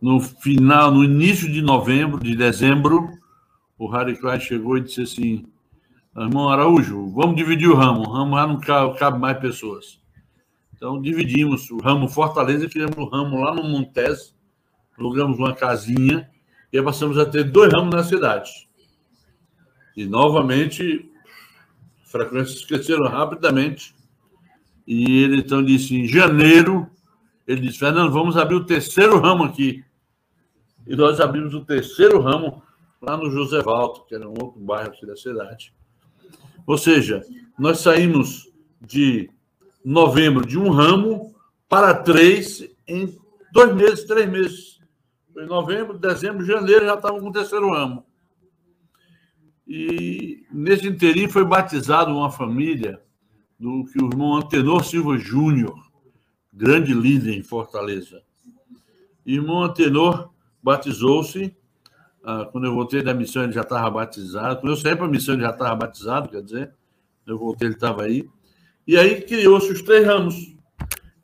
no 0.00 0.20
final, 0.20 0.90
no 0.90 1.04
início 1.04 1.50
de 1.50 1.60
novembro, 1.60 2.18
de 2.20 2.34
dezembro, 2.34 3.10
o 3.78 3.88
Harry 3.88 4.16
Klein 4.16 4.40
chegou 4.40 4.78
e 4.78 4.82
disse 4.82 5.02
assim: 5.02 5.44
Irmão 6.16 6.48
Araújo, 6.48 7.10
vamos 7.10 7.36
dividir 7.36 7.68
o 7.68 7.74
ramo. 7.74 8.00
O 8.00 8.12
ramo 8.12 8.34
lá 8.34 8.46
não 8.46 8.58
cabe, 8.58 8.98
cabe 8.98 9.18
mais 9.18 9.38
pessoas. 9.38 10.00
Então 10.74 11.00
dividimos 11.00 11.70
o 11.70 11.78
ramo 11.78 12.08
Fortaleza, 12.08 12.68
criamos 12.68 12.96
o 12.96 13.04
ramo 13.04 13.40
lá 13.40 13.54
no 13.54 13.62
Montes, 13.62 14.34
alugamos 14.98 15.38
uma 15.38 15.54
casinha 15.54 16.28
e 16.72 16.82
passamos 16.82 17.18
a 17.18 17.26
ter 17.26 17.44
dois 17.44 17.72
ramos 17.72 17.94
na 17.94 18.02
cidade. 18.02 18.69
E 20.00 20.06
novamente 20.06 21.12
frequências 22.04 22.64
cresceram 22.64 23.06
rapidamente. 23.06 23.94
E 24.86 25.22
ele 25.22 25.40
então 25.40 25.62
disse: 25.62 25.94
em 25.94 26.08
janeiro, 26.08 26.88
ele 27.46 27.60
disse: 27.60 27.80
Fernando, 27.80 28.10
vamos 28.10 28.38
abrir 28.38 28.54
o 28.54 28.64
terceiro 28.64 29.20
ramo 29.20 29.44
aqui. 29.44 29.84
E 30.86 30.96
nós 30.96 31.20
abrimos 31.20 31.52
o 31.52 31.66
terceiro 31.66 32.18
ramo 32.18 32.62
lá 32.98 33.14
no 33.14 33.30
José 33.30 33.60
Valto, 33.60 34.06
que 34.06 34.14
era 34.14 34.26
um 34.26 34.32
outro 34.40 34.58
bairro 34.58 34.88
aqui 34.88 35.04
da 35.04 35.14
cidade. 35.14 35.74
Ou 36.66 36.78
seja, 36.78 37.22
nós 37.58 37.80
saímos 37.80 38.50
de 38.80 39.28
novembro 39.84 40.46
de 40.46 40.58
um 40.58 40.70
ramo 40.70 41.34
para 41.68 41.92
três 41.92 42.66
em 42.88 43.18
dois 43.52 43.74
meses, 43.74 44.04
três 44.04 44.26
meses. 44.26 44.80
Em 45.36 45.46
novembro, 45.46 45.98
dezembro, 45.98 46.42
janeiro 46.42 46.86
já 46.86 46.94
estava 46.94 47.20
com 47.20 47.28
o 47.28 47.32
terceiro 47.32 47.70
ramo. 47.70 48.08
E 49.72 50.44
nesse 50.50 50.88
interim 50.88 51.28
foi 51.28 51.44
batizado 51.44 52.10
uma 52.10 52.28
família 52.28 53.00
do 53.56 53.84
que 53.84 54.02
o 54.02 54.08
irmão 54.08 54.34
Antenor 54.34 54.82
Silva 54.82 55.16
Júnior, 55.16 55.78
grande 56.52 56.92
líder 56.92 57.38
em 57.38 57.42
Fortaleza. 57.44 58.20
Irmão 59.24 59.62
Antenor 59.62 60.32
batizou-se. 60.60 61.56
Ah, 62.24 62.48
quando 62.50 62.66
eu 62.66 62.74
voltei 62.74 63.00
da 63.00 63.14
missão, 63.14 63.44
ele 63.44 63.52
já 63.52 63.60
estava 63.60 63.88
batizado. 63.88 64.60
Quando 64.60 64.72
eu 64.72 64.76
saí 64.76 64.96
para 64.96 65.06
a 65.06 65.08
missão, 65.08 65.34
ele 65.34 65.44
já 65.44 65.50
estava 65.50 65.76
batizado, 65.76 66.28
quer 66.28 66.42
dizer, 66.42 66.74
eu 67.24 67.38
voltei, 67.38 67.68
ele 67.68 67.76
estava 67.76 68.02
aí. 68.02 68.28
E 68.84 68.96
aí 68.96 69.22
criou-se 69.22 69.70
os 69.70 69.82
três 69.82 70.04
ramos. 70.04 70.52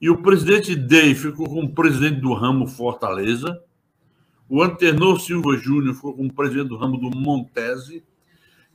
E 0.00 0.08
o 0.08 0.22
presidente 0.22 0.76
Day 0.76 1.16
ficou 1.16 1.48
como 1.48 1.74
presidente 1.74 2.20
do 2.20 2.32
ramo 2.32 2.68
Fortaleza. 2.68 3.60
O 4.48 4.62
Antenor 4.62 5.18
Silva 5.18 5.56
Júnior 5.56 5.96
ficou 5.96 6.14
como 6.14 6.32
presidente 6.32 6.68
do 6.68 6.76
ramo 6.76 6.96
do 6.96 7.10
Montese 7.10 8.04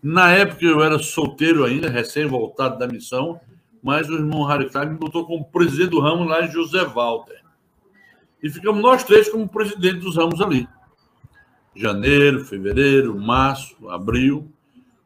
na 0.01 0.31
época 0.31 0.65
eu 0.65 0.83
era 0.83 0.97
solteiro 0.97 1.63
ainda, 1.63 1.89
recém-voltado 1.89 2.79
da 2.79 2.87
missão, 2.87 3.39
mas 3.83 4.09
o 4.09 4.13
irmão 4.13 4.47
Klein 4.69 4.89
me 4.89 4.97
botou 4.97 5.25
como 5.25 5.45
presidente 5.45 5.91
do 5.91 5.99
ramo 5.99 6.23
lá 6.23 6.43
em 6.45 6.51
José 6.51 6.83
Walter. 6.85 7.41
E 8.41 8.49
ficamos 8.49 8.81
nós 8.81 9.03
três 9.03 9.29
como 9.29 9.47
presidente 9.47 9.99
dos 9.99 10.17
ramos 10.17 10.41
ali. 10.41 10.67
Janeiro, 11.75 12.43
fevereiro, 12.43 13.15
março, 13.17 13.87
abril. 13.89 14.51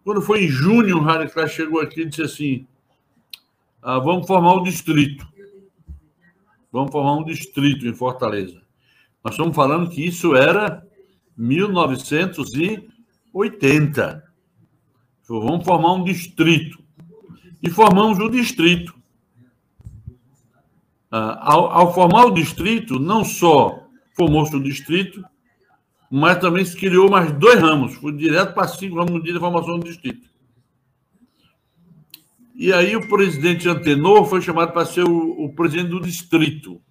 Quando 0.03 0.21
foi 0.21 0.45
em 0.45 0.47
junho, 0.47 0.97
o 0.97 1.29
Klein 1.29 1.47
chegou 1.47 1.81
aqui 1.81 2.01
e 2.01 2.05
disse 2.05 2.21
assim: 2.21 2.65
ah, 3.81 3.99
vamos 3.99 4.25
formar 4.25 4.55
um 4.55 4.63
distrito. 4.63 5.27
Vamos 6.71 6.91
formar 6.91 7.17
um 7.17 7.23
distrito 7.23 7.85
em 7.85 7.93
Fortaleza. 7.93 8.59
Nós 9.23 9.35
estamos 9.35 9.55
falando 9.55 9.89
que 9.89 10.03
isso 10.05 10.35
era 10.35 10.83
1980. 11.37 14.34
Vamos 15.27 15.65
formar 15.65 15.93
um 15.93 16.03
distrito. 16.03 16.79
E 17.61 17.69
formamos 17.69 18.19
o 18.19 18.29
distrito. 18.29 18.93
Ah, 21.11 21.53
ao, 21.53 21.71
ao, 21.71 21.93
formar 21.93 22.25
o 22.25 22.31
distrito, 22.31 22.99
não 22.99 23.23
só 23.23 23.87
formou-se 24.15 24.55
o 24.55 24.61
distrito, 24.61 25.23
mas 26.11 26.37
também 26.37 26.63
se 26.63 26.75
criou 26.75 27.09
mais 27.09 27.31
dois 27.31 27.59
ramos. 27.59 27.95
Foi 27.95 28.11
direto 28.11 28.53
para 28.53 28.67
cinco 28.67 28.97
ramos 28.97 29.23
da 29.23 29.39
formação 29.39 29.79
do 29.79 29.85
distrito. 29.85 30.29
E 32.53 32.71
aí 32.71 32.95
o 32.95 33.09
presidente 33.09 33.67
Antenor 33.67 34.25
foi 34.25 34.41
chamado 34.41 34.71
para 34.73 34.85
ser 34.85 35.03
o, 35.03 35.45
o 35.45 35.53
presidente 35.53 35.89
do 35.89 35.99
distrito. 35.99 36.81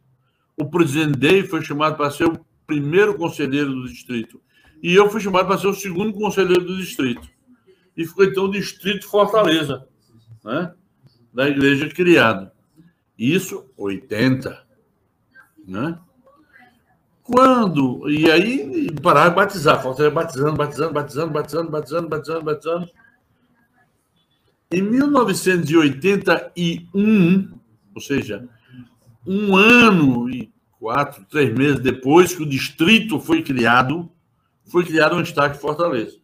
O 0.57 0.67
presidente 0.67 1.19
Day 1.19 1.43
foi 1.45 1.63
chamado 1.63 1.97
para 1.97 2.11
ser 2.11 2.25
o 2.25 2.45
primeiro 2.67 3.15
conselheiro 3.15 3.73
do 3.73 3.89
distrito. 3.89 4.41
E 4.83 4.93
eu 4.93 5.09
fui 5.09 5.21
chamado 5.21 5.47
para 5.47 5.59
ser 5.59 5.69
o 5.69 5.75
segundo 5.75 6.13
conselheiro 6.13 6.65
do 6.65 6.77
distrito 6.77 7.34
e 7.97 8.05
ficou 8.05 8.25
então 8.25 8.45
o 8.45 8.51
Distrito 8.51 9.09
Fortaleza, 9.09 9.87
né? 10.45 10.75
da 11.33 11.49
igreja 11.49 11.89
criado. 11.89 12.51
Isso, 13.19 13.65
80. 13.77 14.63
Né? 15.67 15.99
Quando. 17.23 18.09
E 18.11 18.31
aí 18.31 18.93
pararam 19.01 19.31
de 19.31 19.37
batizar, 19.37 19.83
Fortaleza 19.83 20.15
batizando, 20.15 20.55
batizando, 20.57 20.93
batizando, 20.93 21.33
batizando, 21.33 21.71
batizando, 21.71 22.09
batizando, 22.09 22.45
batizando. 22.45 22.91
Em 24.71 24.81
1981, 24.83 27.59
ou 27.95 28.01
seja, 28.01 28.49
um 29.25 29.57
ano 29.57 30.29
e 30.29 30.53
quatro, 30.81 31.25
três 31.31 31.55
meses 31.55 31.79
depois 31.79 32.35
que 32.35 32.43
o 32.43 32.49
distrito 32.49 33.21
foi 33.21 33.43
criado, 33.43 34.11
foi 34.67 34.85
criado 34.85 35.15
um 35.15 35.23
destaque 35.23 35.61
Fortaleza 35.61 36.24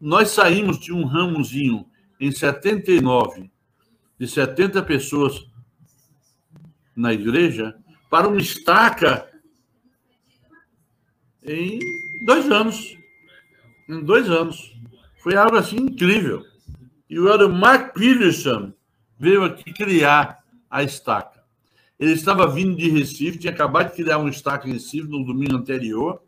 nós 0.00 0.30
saímos 0.30 0.78
de 0.78 0.92
um 0.92 1.04
ramozinho 1.04 1.86
em 2.20 2.30
79, 2.30 3.50
de 4.18 4.26
70 4.26 4.82
pessoas 4.82 5.46
na 6.94 7.12
igreja, 7.12 7.76
para 8.10 8.28
uma 8.28 8.40
estaca 8.40 9.28
em 11.42 11.78
dois 12.24 12.50
anos. 12.50 12.96
Em 13.88 14.02
dois 14.02 14.28
anos. 14.28 14.74
Foi 15.22 15.36
algo 15.36 15.56
assim 15.56 15.76
incrível. 15.76 16.44
E 17.08 17.18
o 17.18 17.28
Elder 17.28 17.48
Mark 17.48 17.94
Peterson 17.94 18.72
veio 19.18 19.44
aqui 19.44 19.72
criar 19.72 20.42
a 20.70 20.82
estaca. 20.82 21.44
Ele 21.98 22.12
estava 22.12 22.46
vindo 22.46 22.76
de 22.76 22.90
Recife, 22.90 23.38
tinha 23.38 23.52
acabado 23.52 23.90
de 23.90 24.02
criar 24.02 24.18
uma 24.18 24.28
estaca 24.28 24.68
em 24.68 24.72
Recife 24.72 25.08
no 25.08 25.24
domingo 25.24 25.56
anterior, 25.56 26.22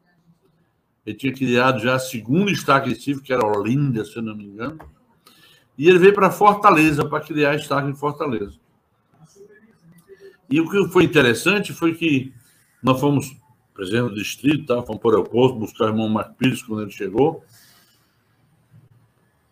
ele 1.09 1.17
tinha 1.17 1.33
criado 1.33 1.81
já 1.81 1.95
a 1.95 1.99
segunda 1.99 2.51
estaca 2.51 2.87
Recife, 2.87 3.23
que 3.23 3.33
era 3.33 3.47
Olinda, 3.47 4.05
se 4.05 4.17
eu 4.17 4.23
não 4.23 4.37
me 4.37 4.45
engano. 4.45 4.79
E 5.77 5.89
ele 5.89 5.99
veio 5.99 6.13
para 6.13 6.31
Fortaleza 6.31 7.03
para 7.03 7.25
criar 7.25 7.53
a 7.53 7.57
estaca 7.57 7.89
em 7.89 7.95
Fortaleza. 7.95 8.53
E 10.51 10.61
o 10.61 10.69
que 10.69 10.87
foi 10.89 11.05
interessante 11.05 11.73
foi 11.73 11.95
que 11.95 12.31
nós 12.83 13.01
fomos 13.01 13.35
presidente 13.73 14.11
do 14.11 14.15
distrito, 14.17 14.67
tá? 14.67 14.83
fomos 14.83 15.01
para 15.01 15.09
o 15.09 15.15
aeroporto 15.15 15.59
buscar 15.59 15.85
o 15.85 15.89
irmão 15.89 16.11
Marco 16.11 16.35
Pires 16.35 16.63
quando 16.63 16.83
ele 16.83 16.91
chegou. 16.91 17.43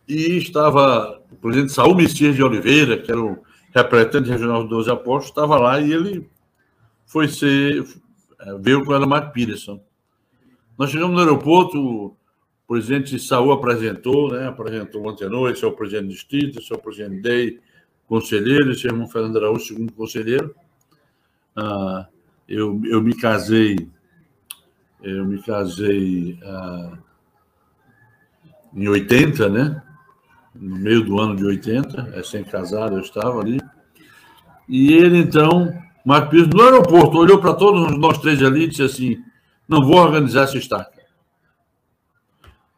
E 0.06 0.36
estava 0.36 1.22
o 1.30 1.36
presidente 1.36 1.72
Saúl 1.72 1.94
Messias 1.94 2.34
de 2.34 2.42
Oliveira, 2.42 2.98
que 2.98 3.10
era 3.10 3.20
o 3.20 3.42
representante 3.74 4.28
regional 4.28 4.60
dos 4.60 4.70
12 4.70 4.90
Apóstolos, 4.90 5.28
estava 5.28 5.58
lá 5.58 5.80
e 5.80 5.90
ele 5.90 6.28
foi 7.06 7.28
ser, 7.28 7.82
eh, 8.40 8.58
veio 8.60 8.84
com 8.84 8.92
ela 8.92 9.06
Marco 9.06 9.32
Peterson. 9.32 9.80
Nós 10.78 10.90
chegamos 10.90 11.14
no 11.14 11.20
aeroporto, 11.20 11.78
o 11.78 12.16
presidente 12.68 13.18
Saúl 13.18 13.52
apresentou, 13.52 14.32
né? 14.32 14.46
apresentou 14.46 15.02
o 15.02 15.08
Antenor, 15.08 15.50
esse 15.50 15.64
é 15.64 15.66
o 15.66 15.72
presidente 15.72 16.08
do 16.08 16.12
distrito, 16.12 16.74
o 16.74 16.78
presidente 16.78 17.22
DEI, 17.22 17.60
conselheiro, 18.06 18.70
o 18.70 18.86
irmão 18.86 19.08
Fernando 19.08 19.38
Araújo, 19.38 19.64
segundo 19.64 19.92
conselheiro. 19.92 20.54
Ah, 21.54 22.06
eu, 22.46 22.80
eu 22.84 23.00
me 23.00 23.16
casei, 23.16 23.88
eu 25.02 25.24
me 25.24 25.42
casei 25.42 26.38
ah, 26.42 26.98
em 28.74 28.88
80, 28.88 29.48
né? 29.48 29.82
No 30.54 30.76
meio 30.76 31.02
do 31.04 31.18
ano 31.20 31.36
de 31.36 31.44
80, 31.44 32.12
é 32.14 32.22
sem 32.22 32.44
casado 32.44 32.96
eu 32.96 33.00
estava 33.00 33.40
ali. 33.40 33.60
E 34.68 34.92
ele, 34.92 35.18
então, 35.18 35.72
Marco 36.04 36.30
Pires, 36.30 36.48
no 36.48 36.62
aeroporto, 36.62 37.18
olhou 37.18 37.40
para 37.40 37.54
todos 37.54 37.96
nós 37.98 38.18
três 38.18 38.42
ali 38.42 38.64
e 38.64 38.68
disse 38.68 38.82
assim: 38.82 39.22
não 39.68 39.84
vou 39.84 39.96
organizar 39.96 40.42
essa 40.42 40.56
estaca. 40.56 40.96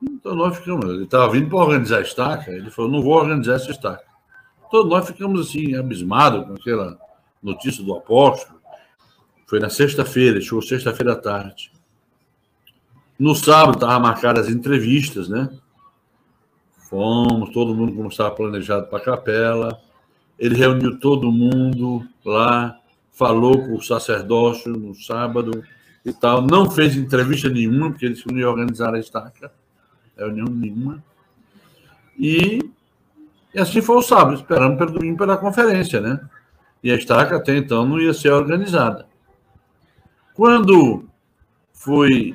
Então 0.03 0.35
nós 0.35 0.57
ficamos, 0.57 0.85
ele 0.85 1.05
estava 1.05 1.31
vindo 1.31 1.49
para 1.49 1.59
organizar 1.59 1.99
a 1.99 2.03
estaca, 2.03 2.51
ele 2.51 2.71
falou, 2.71 2.91
não 2.91 3.03
vou 3.03 3.15
organizar 3.15 3.55
essa 3.55 3.71
estaca. 3.71 4.05
Todos 4.71 4.91
nós 4.91 5.07
ficamos 5.07 5.49
assim, 5.49 5.75
abismados 5.75 6.47
com 6.47 6.55
aquela 6.55 6.99
notícia 7.43 7.83
do 7.83 7.95
apóstolo. 7.95 8.59
Foi 9.47 9.59
na 9.59 9.71
sexta-feira, 9.71 10.41
chegou 10.41 10.61
sexta-feira 10.63 11.15
à 11.15 11.17
tarde. 11.17 11.73
No 13.19 13.35
sábado 13.35 13.77
estavam 13.77 14.01
marcadas 14.01 14.47
as 14.47 14.53
entrevistas, 14.53 15.29
né? 15.29 15.49
Fomos, 16.89 17.51
todo 17.51 17.75
mundo 17.75 17.95
como 17.95 18.09
estava 18.09 18.31
planejado 18.31 18.87
para 18.87 18.99
a 18.99 19.03
capela. 19.03 19.81
Ele 20.39 20.55
reuniu 20.55 21.01
todo 21.01 21.33
mundo 21.33 22.07
lá, 22.25 22.79
falou 23.11 23.59
para 23.59 23.73
o 23.73 23.83
sacerdócio 23.83 24.73
no 24.73 24.95
sábado 24.95 25.65
e 26.09 26.13
tal. 26.13 26.43
Não 26.43 26.71
fez 26.71 26.97
entrevista 26.97 27.49
nenhuma, 27.49 27.91
porque 27.91 28.07
eles 28.07 28.25
não 28.25 28.37
iam 28.39 28.51
organizar 28.51 28.95
a 28.95 28.99
estaca, 28.99 29.53
reunião 30.17 30.47
nenhuma. 30.47 31.03
E, 32.19 32.59
e 33.55 33.61
assim 33.61 33.81
foi 33.81 33.97
o 33.97 34.03
sábado, 34.03 34.35
esperando 34.35 34.77
pelo 34.77 34.93
domingo 34.93 35.19
pela 35.19 35.37
conferência, 35.37 36.01
né? 36.01 36.21
E 36.83 36.91
a 36.91 36.95
estaca 36.95 37.37
até 37.37 37.57
então 37.57 37.87
não 37.87 38.01
ia 38.01 38.15
ser 38.15 38.31
organizada. 38.31 39.07
Quando 40.35 41.09
foi 41.73 42.35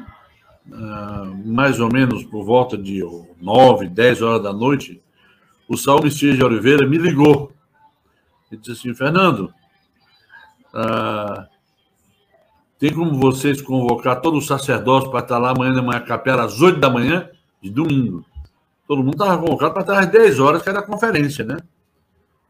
uh, 0.68 1.48
mais 1.48 1.80
ou 1.80 1.92
menos 1.92 2.24
por 2.26 2.44
volta 2.44 2.78
de 2.78 3.02
9, 3.42 3.88
10 3.88 4.22
horas 4.22 4.44
da 4.44 4.54
noite, 4.54 5.02
o 5.68 5.78
Saulo 5.78 6.04
Messias 6.04 6.36
de 6.36 6.44
Oliveira 6.44 6.88
me 6.88 6.98
ligou. 6.98 7.52
Ele 8.52 8.60
disse 8.62 8.88
assim, 8.88 8.94
Fernando, 8.94 9.54
uh, 10.74 11.53
tem 12.84 12.94
como 12.94 13.18
vocês 13.18 13.62
convocar 13.62 14.20
todo 14.20 14.38
o 14.38 14.42
sacerdócio 14.42 15.10
para 15.10 15.22
estar 15.22 15.38
lá 15.38 15.52
amanhã 15.52 15.74
de 15.74 15.82
manhã, 15.82 16.02
capela, 16.02 16.44
às 16.44 16.60
8 16.60 16.82
da 16.82 16.90
manhã, 16.90 17.30
de 17.62 17.70
domingo. 17.70 18.26
Todo 18.86 19.02
mundo 19.02 19.14
estava 19.14 19.42
convocado 19.42 19.74
para 19.74 19.84
estar 19.84 20.00
às 20.00 20.08
10 20.08 20.40
horas, 20.42 20.62
que 20.62 20.68
era 20.68 20.80
a 20.80 20.84
conferência, 20.86 21.46
né? 21.46 21.56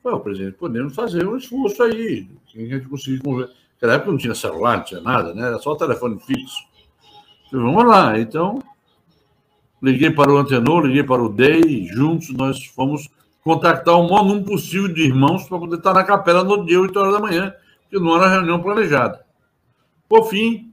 Falei, 0.01 0.19
presidente, 0.21 0.57
podemos 0.57 0.95
fazer 0.95 1.27
um 1.27 1.37
esforço 1.37 1.83
aí. 1.83 2.27
A 2.47 2.57
gente 2.57 2.89
conseguir 2.89 3.21
conversar. 3.21 3.53
Naquela 3.75 3.93
época 3.93 4.09
não 4.09 4.17
tinha 4.17 4.33
celular, 4.33 4.77
não 4.77 4.83
tinha 4.83 5.01
nada, 5.01 5.35
né? 5.35 5.45
Era 5.45 5.59
só 5.59 5.73
o 5.73 5.75
telefone 5.75 6.19
fixo. 6.19 6.63
Falei, 7.51 7.65
vamos 7.67 7.85
lá. 7.85 8.19
Então, 8.19 8.57
liguei 9.83 10.09
para 10.09 10.33
o 10.33 10.37
Antenor, 10.39 10.83
liguei 10.83 11.03
para 11.03 11.21
o 11.21 11.29
DEI, 11.29 11.85
juntos 11.85 12.33
nós 12.33 12.65
fomos 12.65 13.07
contactar 13.43 13.99
o 13.99 14.09
maior 14.09 14.23
número 14.25 14.45
possível 14.45 14.91
de 14.91 15.03
irmãos 15.03 15.47
para 15.47 15.59
poder 15.59 15.75
estar 15.75 15.93
na 15.93 16.03
capela 16.03 16.43
no 16.43 16.65
dia 16.65 16.81
8 16.81 16.99
horas 16.99 17.13
da 17.13 17.19
manhã, 17.19 17.53
que 17.87 17.99
não 17.99 18.15
era 18.15 18.27
reunião 18.27 18.59
planejada. 18.59 19.23
Por 20.13 20.29
fim, 20.29 20.71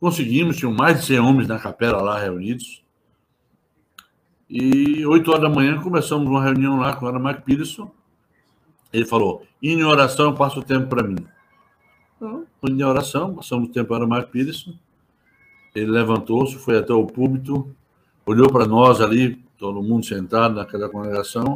conseguimos, 0.00 0.56
tinham 0.56 0.74
mais 0.74 0.98
de 0.98 1.06
100 1.06 1.20
homens 1.20 1.46
na 1.46 1.60
capela 1.60 2.02
lá 2.02 2.18
reunidos. 2.18 2.82
E 4.48 5.06
8 5.06 5.30
horas 5.30 5.42
da 5.42 5.48
manhã 5.48 5.80
começamos 5.80 6.28
uma 6.28 6.42
reunião 6.42 6.76
lá 6.76 6.96
com 6.96 7.06
o 7.06 7.08
Ana 7.08 7.34
Peterson. 7.34 7.88
Ele 8.92 9.06
falou: 9.06 9.46
em 9.62 9.84
oração, 9.84 10.34
passa 10.34 10.58
o 10.58 10.64
tempo 10.64 10.88
para 10.88 11.04
mim. 11.04 11.24
Então, 12.16 12.44
em 12.68 12.82
oração, 12.82 13.32
passamos 13.32 13.68
o 13.68 13.72
tempo 13.72 13.90
para 13.90 14.04
o 14.04 14.08
Mark 14.08 14.28
Peterson. 14.28 14.74
Ele 15.72 15.88
levantou-se, 15.88 16.56
foi 16.56 16.76
até 16.76 16.92
o 16.92 17.06
púlpito, 17.06 17.72
olhou 18.26 18.50
para 18.50 18.66
nós 18.66 19.00
ali, 19.00 19.36
todo 19.56 19.80
mundo 19.84 20.04
sentado 20.04 20.56
naquela 20.56 20.88
congregação, 20.88 21.54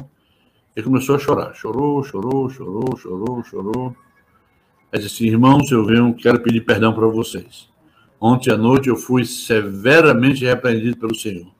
e 0.76 0.80
começou 0.80 1.16
a 1.16 1.18
chorar. 1.18 1.52
Chorou, 1.52 2.00
chorou, 2.04 2.48
chorou, 2.48 2.96
chorou, 2.96 3.42
chorou. 3.42 3.96
Ele 4.94 5.02
disse: 5.02 5.26
Irmãos, 5.26 5.72
eu 5.72 5.84
venho, 5.84 6.14
quero 6.14 6.38
pedir 6.38 6.60
perdão 6.60 6.94
para 6.94 7.08
vocês. 7.08 7.68
Ontem 8.20 8.52
à 8.52 8.56
noite 8.56 8.88
eu 8.88 8.94
fui 8.94 9.24
severamente 9.24 10.44
repreendido 10.44 10.96
pelo 10.96 11.16
Senhor. 11.16 11.52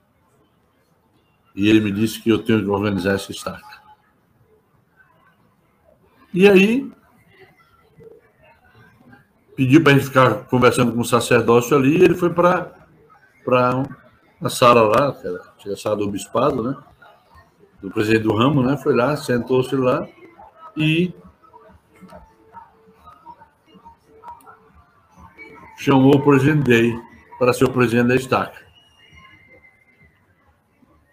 E 1.53 1.67
ele 1.67 1.81
me 1.81 1.91
disse 1.91 2.21
que 2.21 2.29
eu 2.29 2.41
tenho 2.41 2.63
que 2.63 2.69
organizar 2.69 3.11
essa 3.11 3.33
estaca. 3.33 3.83
E 6.33 6.47
aí, 6.47 6.89
pediu 9.53 9.83
para 9.83 9.91
a 9.91 9.95
gente 9.95 10.07
ficar 10.07 10.45
conversando 10.45 10.93
com 10.93 11.01
o 11.01 11.05
sacerdócio 11.05 11.75
ali, 11.75 11.97
e 11.97 12.03
ele 12.05 12.15
foi 12.15 12.29
para 12.29 12.73
a 14.41 14.49
sala 14.49 14.83
lá, 14.83 15.11
que 15.11 15.27
era 15.27 15.73
a 15.73 15.77
sala 15.77 15.97
do 15.97 16.09
bispado, 16.09 16.63
né? 16.63 16.77
Do 17.81 17.91
presidente 17.91 18.23
do 18.23 18.33
ramo, 18.33 18.63
né? 18.63 18.77
Foi 18.77 18.95
lá, 18.95 19.17
sentou-se 19.17 19.75
lá 19.75 20.07
e 20.75 21.13
chamou 25.77 26.15
o 26.15 26.21
presidente 26.21 26.63
Day 26.63 26.99
para 27.37 27.53
ser 27.53 27.65
o 27.65 27.71
presidente 27.71 28.07
da 28.07 28.15
estaca. 28.15 28.65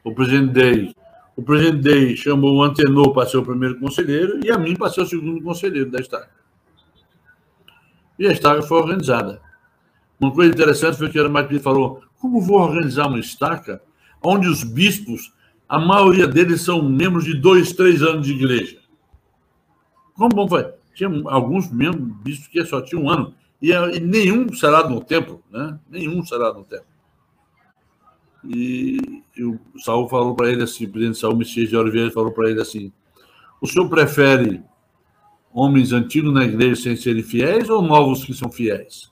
O 0.05 0.15
presidente 0.15 0.53
Day, 0.53 0.95
o 1.37 1.43
presidente 1.43 1.83
Day 1.83 2.17
chamou 2.17 2.57
o 2.57 2.63
Antenor 2.63 3.13
para 3.13 3.29
ser 3.29 3.39
o 3.39 3.45
primeiro 3.45 3.79
conselheiro 3.79 4.41
e 4.45 4.51
a 4.51 4.59
mim 4.59 4.75
para 4.75 4.91
ser 4.91 5.03
o 5.03 5.07
segundo 5.07 5.43
conselheiro 5.43 5.91
da 5.91 6.01
estaca. 6.01 6.31
E 8.19 8.27
a 8.27 8.33
estaca 8.33 8.63
foi 8.63 8.79
organizada. 8.79 9.41
Uma 10.21 10.31
coisa 10.33 10.53
interessante 10.53 10.99
foi 10.99 11.09
que 11.09 11.19
a 11.19 11.23
Ana 11.23 11.61
falou: 11.61 12.03
como 12.19 12.41
vou 12.41 12.61
organizar 12.61 13.09
uma 13.09 13.19
estaca 13.19 13.83
onde 14.23 14.47
os 14.47 14.63
bispos, 14.63 15.33
a 15.69 15.79
maioria 15.79 16.29
deles 16.29 16.63
são 16.63 16.83
membros 16.83 17.25
de 17.25 17.35
dois, 17.35 17.73
três 17.73 18.03
anos 18.03 18.27
de 18.27 18.33
igreja? 18.33 18.79
Como 20.15 20.31
vamos 20.35 20.51
fazer? 20.51 20.75
Tinha 20.95 21.11
alguns 21.27 21.71
membros 21.73 22.17
bispos 22.23 22.49
que 22.49 22.65
só 22.65 22.81
tinham 22.81 23.05
um 23.05 23.11
ano. 23.11 23.35
E, 23.63 23.71
e 23.71 24.01
nenhum 24.01 24.53
será 24.53 24.87
no 24.89 25.01
templo, 25.01 25.41
né? 25.49 25.79
Nenhum 25.89 26.25
será 26.25 26.53
no 26.53 26.65
templo. 26.65 26.89
E, 28.45 29.23
e 29.37 29.45
o 29.45 29.61
Saul 29.79 30.09
falou 30.09 30.35
para 30.35 30.51
ele 30.51 30.65
assim, 30.65 30.87
o 30.87 30.91
presidente 30.91 31.19
Saul 31.19 31.37
Messias 31.37 31.69
de 31.69 31.77
Oliveira 31.77 32.11
falou 32.11 32.33
para 32.33 32.51
ele 32.51 32.61
assim: 32.61 32.93
o 33.61 33.69
senhor 33.69 33.89
prefere 33.89 34.61
homens 35.53 35.93
antigos 35.93 36.35
na 36.35 36.43
igreja 36.43 36.83
sem 36.83 36.97
serem 36.97 37.23
fiéis 37.23 37.71
ou 37.71 37.81
novos 37.81 38.25
que 38.25 38.35
são 38.35 38.51
fiéis? 38.51 39.09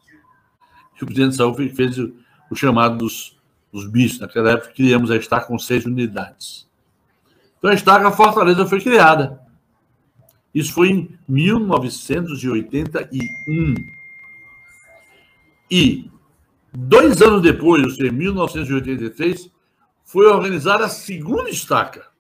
E 1.01 1.05
o 1.05 1.07
presidente 1.07 1.37
Saul 1.37 1.55
fez 1.55 1.97
o, 1.99 2.13
o 2.51 2.57
chamado 2.57 2.99
dos, 2.99 3.39
dos 3.73 3.89
bichos. 3.89 4.19
Naquela 4.19 4.51
época, 4.51 4.73
criamos 4.75 5.13
a 5.13 5.17
estaca 5.17 5.47
com 5.47 5.57
seis 5.61 5.87
unidades. 5.87 6.69
Então, 7.59 7.71
a 7.71 7.75
estaca 7.75 8.11
Fortaleza 8.11 8.67
foi 8.67 8.81
criada. 8.81 9.41
Isso 10.53 10.73
foi 10.73 10.91
em 10.91 11.17
1981. 11.29 14.00
E, 15.71 16.11
dois 16.73 17.23
anos 17.23 17.43
depois, 17.43 17.83
ou 17.85 17.91
seja, 17.91 18.09
em 18.09 18.13
1983, 18.13 19.51
foi 20.05 20.27
organizada 20.27 20.87
a 20.87 20.89
segunda 20.89 21.49
estaca. 21.49 22.11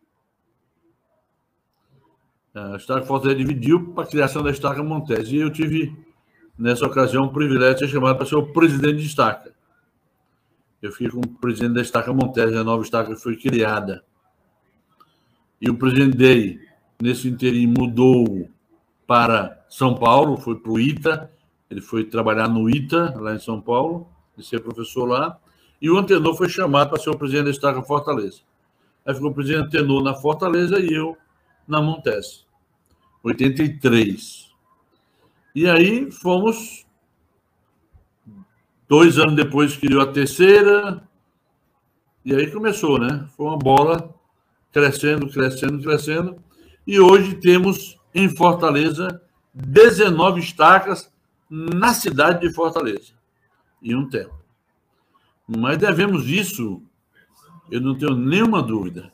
A 2.55 2.77
Estaca 2.77 3.07
Fortaleza 3.07 3.39
dividiu 3.39 3.93
para 3.93 4.05
a 4.05 4.07
criação 4.07 4.43
da 4.43 4.51
Estaca 4.51 4.83
Montes. 4.83 5.29
E 5.29 5.37
eu 5.37 5.51
tive, 5.51 5.97
nessa 6.59 6.85
ocasião, 6.85 7.25
o 7.25 7.33
privilégio 7.33 7.75
de 7.75 7.81
ser 7.81 7.89
chamado 7.89 8.17
para 8.17 8.27
ser 8.27 8.37
o 8.37 8.53
presidente 8.53 8.99
de 8.99 9.07
Estaca. 9.07 9.53
Eu 10.83 10.91
fiquei 10.91 11.11
como 11.11 11.29
presidente 11.39 11.75
da 11.75 11.83
Estaca 11.83 12.13
Montes, 12.13 12.43
a 12.55 12.65
nova 12.65 12.83
Estaca 12.83 13.15
foi 13.17 13.37
criada. 13.37 14.05
E 15.61 15.69
o 15.71 15.77
presidente 15.77 16.17
Day, 16.17 16.61
nesse 17.01 17.29
interim, 17.29 17.67
mudou 17.67 18.49
para 19.07 19.65
São 19.69 19.95
Paulo, 19.95 20.37
foi 20.37 20.59
para 20.59 20.73
o 20.73 20.81
ITA, 20.81 21.31
ele 21.71 21.81
foi 21.81 22.05
trabalhar 22.05 22.49
no 22.49 22.69
ITA, 22.69 23.15
lá 23.17 23.35
em 23.35 23.39
São 23.39 23.61
Paulo, 23.61 24.09
e 24.37 24.43
ser 24.43 24.61
professor 24.61 25.07
lá. 25.07 25.39
E 25.81 25.89
o 25.89 25.97
Antenor 25.97 26.35
foi 26.35 26.49
chamado 26.49 26.91
para 26.91 26.99
ser 26.99 27.11
o 27.11 27.17
presidente 27.17 27.45
da 27.45 27.51
Estaca 27.51 27.81
Fortaleza. 27.83 28.41
Aí 29.07 29.15
ficou 29.15 29.31
o 29.31 29.35
presidente 29.35 29.67
Antenor 29.67 30.03
na 30.03 30.15
Fortaleza 30.15 30.81
e 30.81 30.93
eu 30.93 31.17
na 31.67 31.81
Montes, 31.81 32.45
83. 33.23 34.51
E 35.55 35.69
aí 35.69 36.11
fomos. 36.11 36.87
Dois 38.89 39.19
anos 39.19 39.37
depois 39.37 39.77
criou 39.77 40.03
a 40.03 40.07
terceira. 40.07 41.09
E 42.25 42.35
aí 42.35 42.51
começou, 42.51 42.99
né? 42.99 43.29
Foi 43.37 43.47
uma 43.47 43.57
bola 43.57 44.13
crescendo, 44.73 45.29
crescendo, 45.29 45.81
crescendo. 45.81 46.43
E 46.85 46.99
hoje 46.99 47.37
temos 47.37 47.97
em 48.13 48.29
Fortaleza 48.29 49.23
19 49.55 50.41
estacas 50.41 51.10
na 51.51 51.93
cidade 51.93 52.41
de 52.47 52.55
Fortaleza. 52.55 53.13
E 53.83 53.95
um 53.95 54.09
tempo. 54.09 54.39
Mas 55.47 55.79
devemos 55.79 56.29
isso, 56.29 56.83
eu 57.71 57.81
não 57.81 57.97
tenho 57.99 58.15
nenhuma 58.15 58.63
dúvida. 58.63 59.13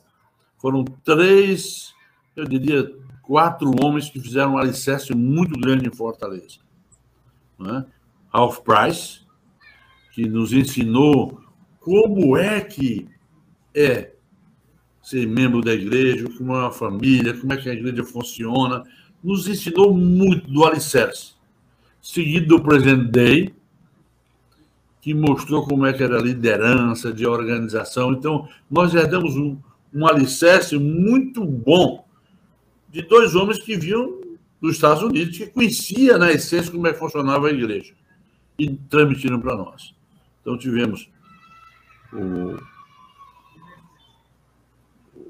Foram 0.57 0.83
três 0.83 1.95
eu 2.37 2.45
diria, 2.45 2.95
quatro 3.23 3.71
homens 3.83 4.09
que 4.09 4.19
fizeram 4.19 4.53
um 4.53 4.57
alicerce 4.59 5.13
muito 5.13 5.59
grande 5.59 5.87
em 5.87 5.91
Fortaleza. 5.91 6.59
Né? 7.57 7.83
Ralph 8.31 8.59
Price, 8.59 9.21
que 10.13 10.29
nos 10.29 10.53
ensinou 10.53 11.41
como 11.79 12.37
é 12.37 12.61
que 12.61 13.07
é 13.73 14.13
ser 15.01 15.25
membro 15.25 15.61
da 15.61 15.73
igreja, 15.73 16.29
como 16.37 16.53
é 16.53 16.59
uma 16.59 16.71
família, 16.71 17.35
como 17.35 17.51
é 17.53 17.57
que 17.57 17.69
a 17.69 17.73
igreja 17.73 18.03
funciona, 18.03 18.83
nos 19.23 19.47
ensinou 19.47 19.97
muito 19.97 20.47
do 20.51 20.63
alicerce. 20.63 21.33
Seguido 22.07 22.47
do 22.47 22.63
presidente 22.63 23.11
Day, 23.11 23.53
que 25.01 25.13
mostrou 25.13 25.67
como 25.67 25.85
é 25.85 25.91
que 25.91 26.01
era 26.01 26.17
a 26.17 26.21
liderança 26.21 27.11
de 27.11 27.27
organização. 27.27 28.13
Então, 28.13 28.47
nós 28.71 28.93
já 28.93 29.03
demos 29.03 29.35
um, 29.35 29.57
um 29.93 30.07
alicerce 30.07 30.77
muito 30.77 31.43
bom 31.43 32.07
de 32.89 33.01
dois 33.01 33.35
homens 33.35 33.61
que 33.61 33.75
vinham 33.75 34.21
dos 34.61 34.75
Estados 34.75 35.03
Unidos, 35.03 35.37
que 35.37 35.47
conhecia 35.47 36.17
na 36.17 36.31
essência 36.31 36.71
como 36.71 36.87
é 36.87 36.93
que 36.93 36.99
funcionava 36.99 37.47
a 37.47 37.51
igreja 37.51 37.93
e 38.57 38.73
transmitiram 38.89 39.41
para 39.41 39.57
nós. 39.57 39.93
Então 40.41 40.57
tivemos 40.57 41.09
o 42.13 42.55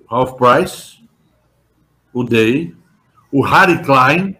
Ralph 0.08 0.38
Price, 0.38 1.04
o 2.14 2.24
Day, 2.24 2.76
o 3.32 3.42
Harry 3.42 3.82
Klein, 3.84 4.38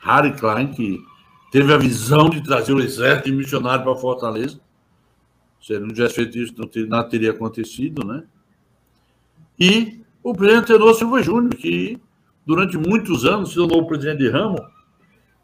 Harry 0.00 0.32
Klein, 0.32 0.72
que 0.72 1.04
teve 1.50 1.72
a 1.72 1.78
visão 1.78 2.28
de 2.28 2.42
trazer 2.42 2.72
o 2.72 2.80
exército 2.80 3.30
de 3.30 3.36
missionário 3.36 3.84
para 3.84 3.96
Fortaleza. 3.96 4.60
Se 5.60 5.72
ele 5.72 5.86
não 5.86 5.94
tivesse 5.94 6.14
feito 6.14 6.38
isso, 6.38 6.54
não 6.56 6.68
teria, 6.68 6.88
nada 6.88 7.08
teria 7.08 7.30
acontecido, 7.30 8.06
né? 8.06 8.24
E 9.58 10.00
o 10.22 10.34
presidente 10.34 10.66
Tenor 10.66 10.94
Silva 10.94 11.22
Júnior, 11.22 11.54
que 11.54 11.98
durante 12.44 12.76
muitos 12.76 13.24
anos 13.24 13.50
se 13.50 13.56
tornou 13.56 13.82
o 13.82 13.86
presidente 13.86 14.18
de 14.18 14.28
ramo, 14.28 14.58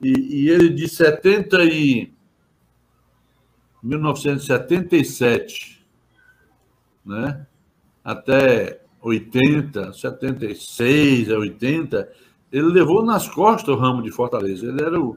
e, 0.00 0.44
e 0.44 0.50
ele 0.50 0.68
de 0.68 0.88
70 0.88 1.64
e 1.64 2.12
1977, 3.82 5.84
né? 7.04 7.46
Até 8.04 8.82
80, 9.00 9.92
76 9.92 11.30
a 11.30 11.38
80, 11.38 12.12
ele 12.52 12.68
levou 12.68 13.04
nas 13.04 13.28
costas 13.28 13.74
o 13.74 13.78
ramo 13.78 14.02
de 14.02 14.10
Fortaleza. 14.10 14.66
Ele 14.66 14.82
era 14.82 15.00
o, 15.00 15.16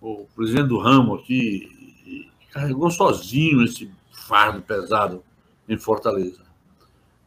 o 0.00 0.26
presidente 0.34 0.68
do 0.68 0.78
ramo 0.78 1.14
aqui, 1.14 2.30
carregou 2.50 2.90
sozinho 2.90 3.62
esse 3.62 3.90
fardo 4.26 4.62
pesado 4.62 5.22
em 5.68 5.76
Fortaleza. 5.76 6.42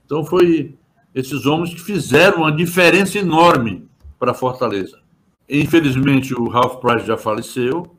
Então 0.05 0.25
foi 0.25 0.75
esses 1.13 1.45
homens 1.45 1.73
que 1.73 1.82
fizeram 1.82 2.39
uma 2.39 2.51
diferença 2.51 3.17
enorme 3.17 3.88
para 4.17 4.34
Fortaleza. 4.34 4.99
Infelizmente 5.47 6.34
o 6.34 6.47
Ralph 6.47 6.79
Price 6.79 7.05
já 7.05 7.17
faleceu, 7.17 7.95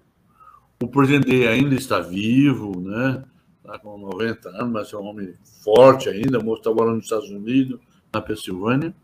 o 0.83 0.88
presidente 0.88 1.46
ainda 1.46 1.74
está 1.74 2.00
vivo, 2.00 2.80
né? 2.80 3.22
Está 3.59 3.78
com 3.78 3.98
90 3.98 4.48
anos, 4.48 4.72
mas 4.72 4.92
é 4.92 4.96
um 4.96 5.04
homem 5.04 5.35
forte 5.62 6.09
ainda, 6.09 6.38
está 6.38 6.72
morando 6.72 6.96
nos 6.96 7.04
Estados 7.04 7.30
Unidos, 7.30 7.78
na 8.12 8.20
Pensilvânia. 8.20 8.94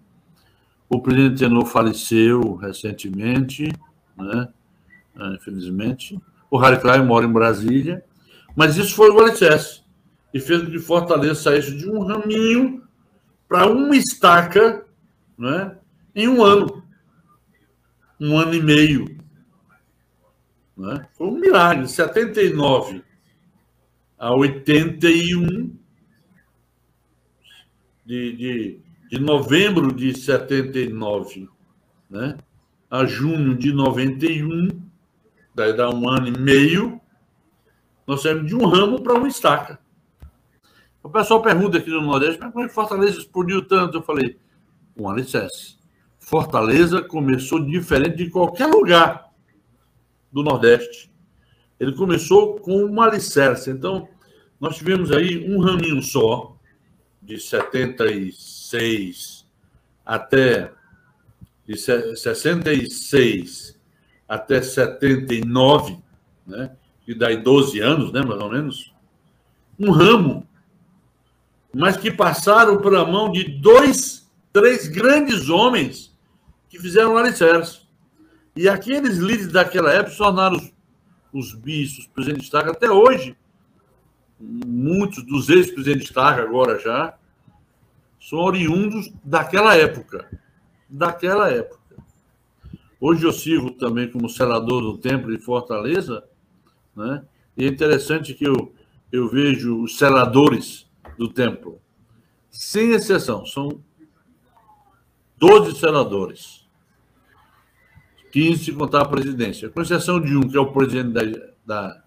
O 0.88 1.00
presidente 1.00 1.40
Tenor 1.40 1.66
faleceu 1.66 2.54
recentemente, 2.54 3.70
né? 4.16 4.48
Ah, 5.16 5.32
infelizmente. 5.34 6.20
O 6.50 6.58
Harry 6.58 6.80
Klein 6.80 7.04
mora 7.04 7.26
em 7.26 7.32
Brasília, 7.32 8.04
mas 8.54 8.76
isso 8.76 8.94
foi 8.94 9.10
o 9.10 9.20
alicerce 9.20 9.82
e 10.32 10.40
fez 10.40 10.62
com 10.62 10.70
que 10.70 10.78
Fortaleza 10.78 11.34
saísse 11.34 11.76
de 11.76 11.88
um 11.88 12.04
raminho 12.04 12.82
para 13.48 13.66
uma 13.66 13.96
estaca 13.96 14.84
né, 15.38 15.76
em 16.14 16.28
um 16.28 16.42
ano, 16.42 16.82
um 18.20 18.36
ano 18.36 18.54
e 18.54 18.62
meio. 18.62 19.16
Né? 20.76 21.06
Foi 21.16 21.28
um 21.28 21.38
milagre, 21.38 21.88
79 21.88 23.02
a 24.18 24.34
81 24.34 25.74
de, 28.04 28.32
de, 28.36 28.80
de 29.10 29.18
novembro 29.18 29.92
de 29.92 30.16
79 30.16 31.48
né, 32.08 32.36
a 32.90 33.04
junho 33.04 33.54
de 33.56 33.72
91, 33.72 34.68
daí 35.56 35.72
dá 35.72 35.90
um 35.90 36.08
ano 36.08 36.28
e 36.28 36.38
meio, 36.38 37.00
nós 38.06 38.22
saímos 38.22 38.46
de 38.46 38.54
um 38.54 38.66
ramo 38.66 39.00
para 39.00 39.14
uma 39.14 39.26
estaca. 39.26 39.80
O 41.02 41.08
pessoal 41.08 41.40
pergunta 41.40 41.78
aqui 41.78 41.88
no 41.88 42.02
Nordeste, 42.02 42.38
mas 42.38 42.52
como 42.52 42.64
é 42.64 42.68
que 42.68 42.74
Fortaleza 42.74 43.18
explodiu 43.18 43.66
tanto? 43.66 43.96
Eu 43.96 44.02
falei, 44.02 44.38
um 44.94 45.08
alicerce. 45.08 45.78
Fortaleza 46.20 47.00
começou 47.00 47.64
diferente 47.64 48.16
de 48.16 48.28
qualquer 48.28 48.66
lugar 48.66 49.32
do 50.30 50.42
Nordeste. 50.42 51.10
Ele 51.80 51.94
começou 51.94 52.56
com 52.56 52.84
um 52.84 53.00
alicerce. 53.00 53.70
Então, 53.70 54.06
nós 54.60 54.76
tivemos 54.76 55.10
aí 55.10 55.50
um 55.50 55.58
raminho 55.60 56.02
só, 56.02 56.54
de 57.22 57.40
76 57.40 59.46
até 60.04 60.70
de 61.66 61.78
66 61.78 63.75
até 64.28 64.60
79, 64.60 65.98
né? 66.46 66.72
E 67.06 67.14
daí 67.14 67.36
12 67.36 67.78
anos, 67.80 68.12
né, 68.12 68.22
mais 68.22 68.40
ou 68.40 68.50
menos. 68.50 68.92
Um 69.78 69.90
ramo 69.90 70.46
mas 71.78 71.98
que 71.98 72.10
passaram 72.10 72.78
para 72.78 73.02
a 73.02 73.04
mão 73.04 73.30
de 73.30 73.44
dois, 73.44 74.26
três 74.50 74.88
grandes 74.88 75.50
homens 75.50 76.10
que 76.70 76.78
fizeram 76.78 77.12
o 77.12 77.18
alicerce. 77.18 77.82
E 78.56 78.66
aqueles 78.66 79.18
líderes 79.18 79.52
daquela 79.52 79.92
época 79.92 80.12
se 80.12 80.16
tornaram 80.16 80.56
os, 80.56 80.72
os 81.34 81.54
bispos, 81.54 82.06
presidente 82.06 82.38
de 82.38 82.44
Estado, 82.46 82.70
até 82.70 82.90
hoje. 82.90 83.36
Muitos 84.40 85.22
dos 85.26 85.50
ex-presidentes 85.50 86.04
de 86.04 86.08
Estado, 86.08 86.40
agora 86.40 86.78
já, 86.78 87.14
são 88.18 88.38
oriundos 88.38 89.12
daquela 89.22 89.76
época. 89.76 90.30
Daquela 90.88 91.50
época. 91.50 91.85
Hoje 93.08 93.24
eu 93.24 93.32
sirvo 93.32 93.70
também 93.70 94.10
como 94.10 94.28
senador 94.28 94.82
do 94.82 94.98
Templo 94.98 95.30
de 95.30 95.40
Fortaleza, 95.40 96.24
né? 96.96 97.24
e 97.56 97.64
é 97.64 97.68
interessante 97.68 98.34
que 98.34 98.44
eu, 98.44 98.74
eu 99.12 99.28
vejo 99.28 99.80
os 99.80 99.96
senadores 99.96 100.90
do 101.16 101.28
templo. 101.28 101.80
Sem 102.50 102.90
exceção, 102.90 103.46
são 103.46 103.80
12 105.38 105.78
senadores. 105.78 106.66
15 108.32 108.64
se 108.64 108.72
contar 108.72 109.02
a 109.02 109.08
presidência. 109.08 109.70
Com 109.70 109.82
exceção 109.82 110.20
de 110.20 110.36
um, 110.36 110.40
que 110.40 110.56
é 110.56 110.60
o 110.60 110.72
presidente 110.72 111.12
da, 111.12 111.22
da 111.64 112.02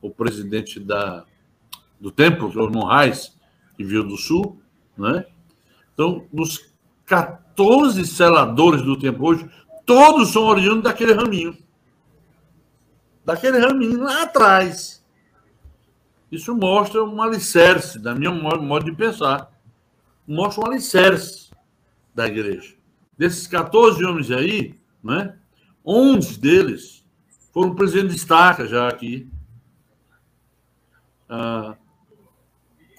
o 0.00 0.08
presidente 0.08 0.80
da, 0.80 1.26
do 2.00 2.10
templo, 2.10 2.50
que 2.50 2.58
é 2.58 2.62
o 2.62 2.86
Reis, 2.86 3.38
que 3.76 3.84
veio 3.84 4.02
do 4.02 4.16
Sul, 4.16 4.58
né? 4.96 5.26
Então, 5.92 6.26
dos 6.32 6.72
14 7.04 8.06
seladores 8.06 8.80
do 8.80 8.98
templo 8.98 9.26
hoje, 9.26 9.46
todos 9.88 10.32
são 10.32 10.42
oriundos 10.42 10.84
daquele 10.84 11.14
raminho. 11.14 11.56
Daquele 13.24 13.58
raminho 13.58 14.02
lá 14.02 14.24
atrás. 14.24 15.02
Isso 16.30 16.54
mostra 16.54 17.02
um 17.02 17.22
alicerce, 17.22 17.98
da 17.98 18.14
minha 18.14 18.30
modo 18.30 18.84
de 18.84 18.94
pensar. 18.94 19.50
Mostra 20.26 20.62
um 20.62 20.66
alicerce 20.66 21.50
da 22.14 22.26
igreja. 22.26 22.76
Desses 23.16 23.46
14 23.46 24.04
homens 24.04 24.30
aí, 24.30 24.78
né, 25.02 25.38
11 25.82 26.38
deles 26.38 27.02
foram 27.50 27.74
presidentes 27.74 28.14
de 28.14 28.20
estaca 28.20 28.66
já 28.66 28.88
aqui. 28.88 29.26
Ah, 31.30 31.78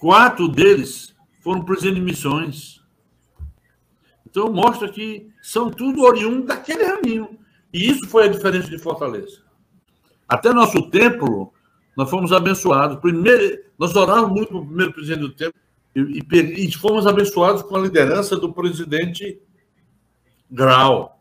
quatro 0.00 0.48
deles 0.48 1.14
foram 1.40 1.64
presidentes 1.64 2.00
de 2.00 2.04
missões. 2.04 2.84
Então, 4.26 4.52
mostra 4.52 4.88
que 4.88 5.29
são 5.42 5.70
tudo 5.70 6.02
oriundos 6.02 6.46
daquele 6.46 6.84
caminho. 6.84 7.38
E 7.72 7.90
isso 7.90 8.06
foi 8.06 8.24
a 8.24 8.28
diferença 8.28 8.68
de 8.68 8.78
Fortaleza. 8.78 9.42
Até 10.28 10.52
nosso 10.52 10.90
templo 10.90 11.52
nós 11.96 12.08
fomos 12.08 12.32
abençoados. 12.32 12.98
Primeiro, 12.98 13.62
nós 13.78 13.94
orávamos 13.96 14.32
muito 14.32 14.48
para 14.48 14.58
o 14.58 14.66
primeiro 14.66 14.92
presidente 14.92 15.20
do 15.20 15.30
tempo 15.30 15.54
e, 15.94 16.00
e, 16.00 16.66
e, 16.66 16.72
fomos 16.72 17.06
abençoados 17.06 17.62
com 17.62 17.76
a 17.76 17.80
liderança 17.80 18.36
do 18.36 18.52
presidente 18.52 19.40
Grau, 20.48 21.20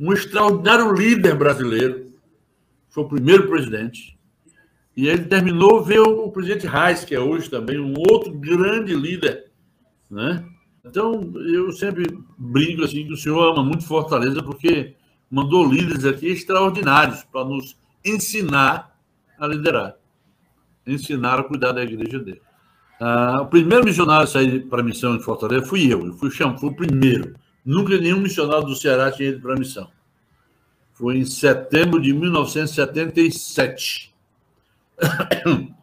um 0.00 0.12
extraordinário 0.12 0.92
líder 0.92 1.34
brasileiro. 1.34 2.12
Foi 2.88 3.04
o 3.04 3.08
primeiro 3.08 3.48
presidente. 3.48 4.18
E 4.96 5.06
ele 5.06 5.26
terminou 5.26 5.84
ver 5.84 6.00
o 6.00 6.30
presidente 6.30 6.66
Reis, 6.66 7.04
que 7.04 7.14
é 7.14 7.20
hoje 7.20 7.48
também 7.48 7.78
um 7.78 7.94
outro 8.10 8.32
grande 8.32 8.94
líder, 8.94 9.50
né? 10.10 10.47
Então, 10.90 11.32
eu 11.36 11.70
sempre 11.72 12.04
brinco 12.36 12.82
assim 12.82 13.06
que 13.06 13.12
o 13.12 13.16
senhor 13.16 13.52
ama 13.52 13.62
muito 13.62 13.84
Fortaleza 13.84 14.42
porque 14.42 14.96
mandou 15.30 15.66
líderes 15.66 16.04
aqui 16.04 16.28
extraordinários 16.28 17.24
para 17.24 17.44
nos 17.44 17.76
ensinar 18.04 18.96
a 19.38 19.46
liderar. 19.46 19.94
Ensinaram 20.86 21.42
a 21.42 21.44
cuidar 21.44 21.72
da 21.72 21.82
igreja 21.82 22.18
dele. 22.18 22.40
Ah, 22.98 23.42
o 23.42 23.46
primeiro 23.46 23.84
missionário 23.84 24.24
a 24.24 24.26
sair 24.26 24.66
para 24.66 24.80
a 24.80 24.84
missão 24.84 25.14
em 25.14 25.20
Fortaleza 25.20 25.66
fui 25.66 25.92
eu. 25.92 26.06
Eu 26.06 26.14
fui, 26.14 26.30
chamo, 26.30 26.58
fui 26.58 26.70
o 26.70 26.74
primeiro. 26.74 27.34
Nunca 27.64 27.96
nenhum 27.98 28.20
missionário 28.20 28.66
do 28.66 28.74
Ceará 28.74 29.12
tinha 29.12 29.28
ido 29.28 29.40
para 29.40 29.54
a 29.54 29.58
missão. 29.58 29.88
Foi 30.94 31.18
em 31.18 31.24
setembro 31.24 32.00
de 32.00 32.12
1977. 32.12 34.14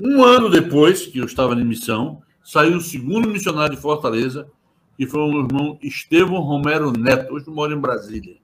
Um 0.00 0.22
ano 0.22 0.48
depois 0.48 1.06
que 1.06 1.18
eu 1.18 1.24
estava 1.24 1.54
em 1.54 1.64
missão, 1.64 2.22
saiu 2.48 2.78
o 2.78 2.80
segundo 2.80 3.28
missionário 3.28 3.76
de 3.76 3.82
Fortaleza, 3.82 4.50
que 4.96 5.06
foi 5.06 5.20
o 5.20 5.42
irmão 5.42 5.78
Estevão 5.82 6.40
Romero 6.40 6.90
Neto, 6.90 7.34
hoje 7.34 7.50
mora 7.50 7.74
em 7.74 7.78
Brasília. 7.78 8.38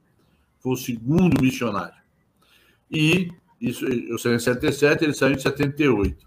Foi 0.60 0.74
o 0.74 0.76
segundo 0.76 1.40
missionário. 1.42 1.94
E 2.90 3.30
isso, 3.58 3.86
eu 3.86 4.18
saí 4.18 4.34
em 4.34 4.38
77, 4.38 5.04
ele 5.04 5.14
saiu 5.14 5.34
em 5.34 5.38
78. 5.38 6.22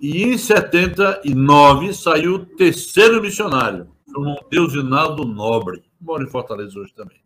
E 0.00 0.22
em 0.22 0.38
79 0.38 1.92
saiu 1.92 2.36
o 2.36 2.46
terceiro 2.46 3.20
missionário, 3.20 3.88
o 4.16 4.36
Deus 4.50 4.74
Rinaldo 4.74 5.26
Nobre, 5.26 5.84
mora 6.00 6.24
em 6.24 6.30
Fortaleza 6.30 6.80
hoje 6.80 6.94
também. 6.94 7.20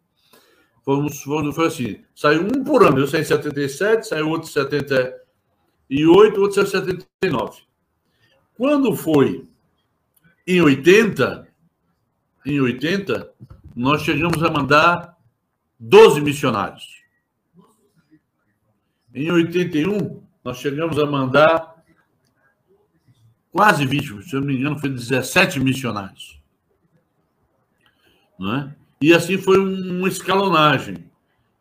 Fomos, 0.85 1.23
fomos, 1.23 1.55
foi 1.55 1.69
assim, 1.69 2.01
saiu 2.13 2.43
um 2.43 2.65
por 2.65 2.85
ano. 2.85 2.99
Eu 2.99 3.07
saí 3.07 3.21
em 3.21 3.25
77, 3.25 4.09
saiu 4.09 4.31
outro 4.31 4.49
em 4.49 4.53
78, 4.53 6.41
outro 6.41 6.61
em 6.61 6.67
79. 6.67 7.74
Quando 8.57 8.95
foi 8.97 9.49
em 10.47 10.61
80, 10.61 11.49
em 12.47 12.61
80, 12.61 13.33
nós 13.75 14.03
chegamos 14.03 14.43
a 14.43 14.51
mandar 14.51 15.19
12 15.79 16.21
missionários. 16.21 17.03
Em 19.15 19.31
81, 19.31 20.23
nós 20.45 20.59
chegamos 20.59 20.99
a 20.99 21.07
mandar 21.07 21.75
quase 23.51 23.87
20, 23.87 24.23
se 24.23 24.35
eu 24.35 24.41
não 24.41 24.49
me 24.49 24.57
engano, 24.57 24.79
foi 24.79 24.91
17 24.91 25.61
missionários. 25.61 26.41
Não 28.39 28.55
é? 28.55 28.75
E 29.01 29.13
assim 29.13 29.39
foi 29.39 29.59
uma 29.59 30.09
escalonagem. 30.09 31.11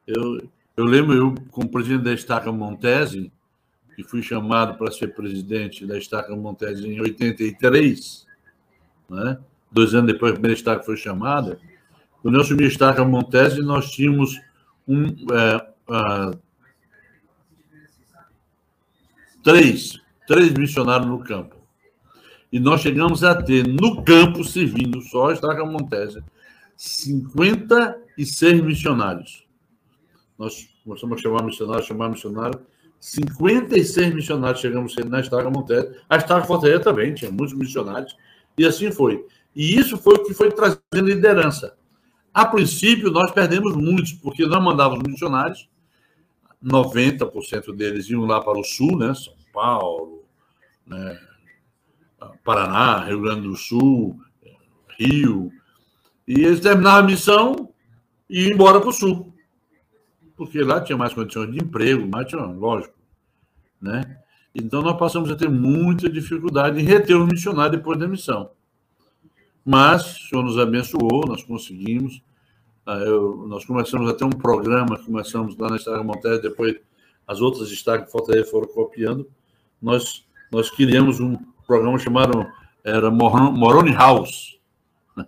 Eu, 0.07 0.49
eu 0.75 0.85
lembro, 0.85 1.13
eu, 1.13 1.35
como 1.51 1.69
presidente 1.69 2.03
da 2.03 2.13
Estaca 2.13 2.51
Montese, 2.51 3.31
que 3.95 4.03
fui 4.03 4.21
chamado 4.21 4.77
para 4.77 4.91
ser 4.91 5.13
presidente 5.13 5.85
da 5.85 5.97
Estaca 5.97 6.35
Montese 6.35 6.87
em 6.87 6.99
83, 6.99 8.25
né? 9.09 9.37
dois 9.71 9.93
anos 9.93 10.11
depois 10.11 10.31
que 10.31 10.37
a 10.37 10.39
primeira 10.39 10.57
estaca 10.57 10.83
foi 10.83 10.95
chamada, 10.95 11.59
quando 12.21 12.35
eu 12.35 12.41
assumi 12.41 12.63
a 12.63 12.67
estaca 12.67 13.03
Montese, 13.03 13.61
nós 13.61 13.91
tínhamos 13.91 14.39
um, 14.87 15.07
é, 15.07 15.57
uh, 15.89 16.39
três, 19.43 19.99
três 20.25 20.53
missionários 20.53 21.07
no 21.07 21.19
campo. 21.19 21.55
E 22.51 22.59
nós 22.59 22.81
chegamos 22.81 23.23
a 23.23 23.41
ter 23.41 23.67
no 23.67 24.03
campo, 24.03 24.43
servindo 24.43 25.01
só 25.01 25.29
a 25.29 25.33
estaca 25.33 25.65
Montese, 25.65 26.23
56 26.77 28.61
missionários. 28.61 29.45
Nós 30.37 30.69
começamos 30.83 31.19
a 31.19 31.21
chamar 31.21 31.43
missionário, 31.43 31.83
chamar 31.83 32.09
missionário. 32.09 32.59
56 33.03 34.15
missionários 34.15 34.61
chegamos 34.61 34.95
na 34.95 35.19
estaca 35.19 35.49
Montese. 35.49 35.93
A 36.09 36.15
estaca 36.15 36.47
Fortaleza 36.47 36.79
também 36.79 37.13
tinha 37.13 37.29
muitos 37.29 37.53
missionários. 37.53 38.15
E 38.57 38.65
assim 38.65 38.93
foi. 38.93 39.25
E 39.53 39.77
isso 39.77 39.97
foi 39.97 40.15
o 40.15 40.23
que 40.23 40.33
foi 40.33 40.49
trazendo 40.49 40.79
liderança. 41.01 41.75
A 42.33 42.45
princípio, 42.45 43.11
nós 43.11 43.29
perdemos 43.31 43.75
muitos, 43.75 44.13
porque 44.13 44.45
nós 44.45 44.63
mandávamos 44.63 45.03
missionários, 45.05 45.69
90% 46.63 47.75
deles 47.75 48.09
iam 48.09 48.25
lá 48.25 48.39
para 48.39 48.57
o 48.57 48.63
sul, 48.63 48.97
né? 48.97 49.13
São 49.13 49.33
Paulo, 49.51 50.23
né? 50.87 51.19
Paraná, 52.41 53.03
Rio 53.03 53.21
Grande 53.21 53.49
do 53.49 53.57
Sul, 53.57 54.17
Rio. 54.97 55.51
E 56.25 56.39
eles 56.39 56.61
terminavam 56.61 56.99
a 57.01 57.03
missão 57.03 57.69
e 58.29 58.45
iam 58.45 58.53
embora 58.53 58.79
para 58.79 58.89
o 58.89 58.93
sul. 58.93 59.32
Porque 60.35 60.61
lá 60.61 60.81
tinha 60.81 60.97
mais 60.97 61.13
condições 61.13 61.51
de 61.51 61.63
emprego, 61.63 62.07
mais 62.07 62.27
tinha, 62.27 62.41
lógico. 62.41 62.93
Né? 63.81 64.17
Então 64.55 64.81
nós 64.81 64.97
passamos 64.97 65.29
a 65.31 65.35
ter 65.35 65.49
muita 65.49 66.09
dificuldade 66.09 66.79
em 66.79 66.83
reter 66.83 67.15
os 67.15 67.27
missionários 67.27 67.77
depois 67.77 67.99
da 67.99 68.07
missão. 68.07 68.51
Mas 69.65 70.17
o 70.17 70.29
Senhor 70.29 70.43
nos 70.43 70.59
abençoou, 70.59 71.25
nós 71.27 71.43
conseguimos. 71.43 72.21
Ah, 72.85 72.97
eu, 72.97 73.45
nós 73.47 73.63
começamos 73.63 74.09
a 74.09 74.13
ter 74.13 74.25
um 74.25 74.29
programa, 74.29 75.01
começamos 75.03 75.57
lá 75.57 75.69
na 75.69 75.77
Estrada 75.77 76.03
Monteiro, 76.03 76.41
depois 76.41 76.75
as 77.25 77.39
outras 77.39 77.71
estados 77.71 78.05
de 78.05 78.11
Fortaleza 78.11 78.49
foram 78.51 78.67
copiando. 78.67 79.29
Nós, 79.81 80.25
nós 80.51 80.69
criamos 80.69 81.19
um 81.19 81.37
programa 81.65 81.97
chamado 81.97 82.45
era 82.83 83.09
Moroni 83.09 83.93
House. 83.93 84.59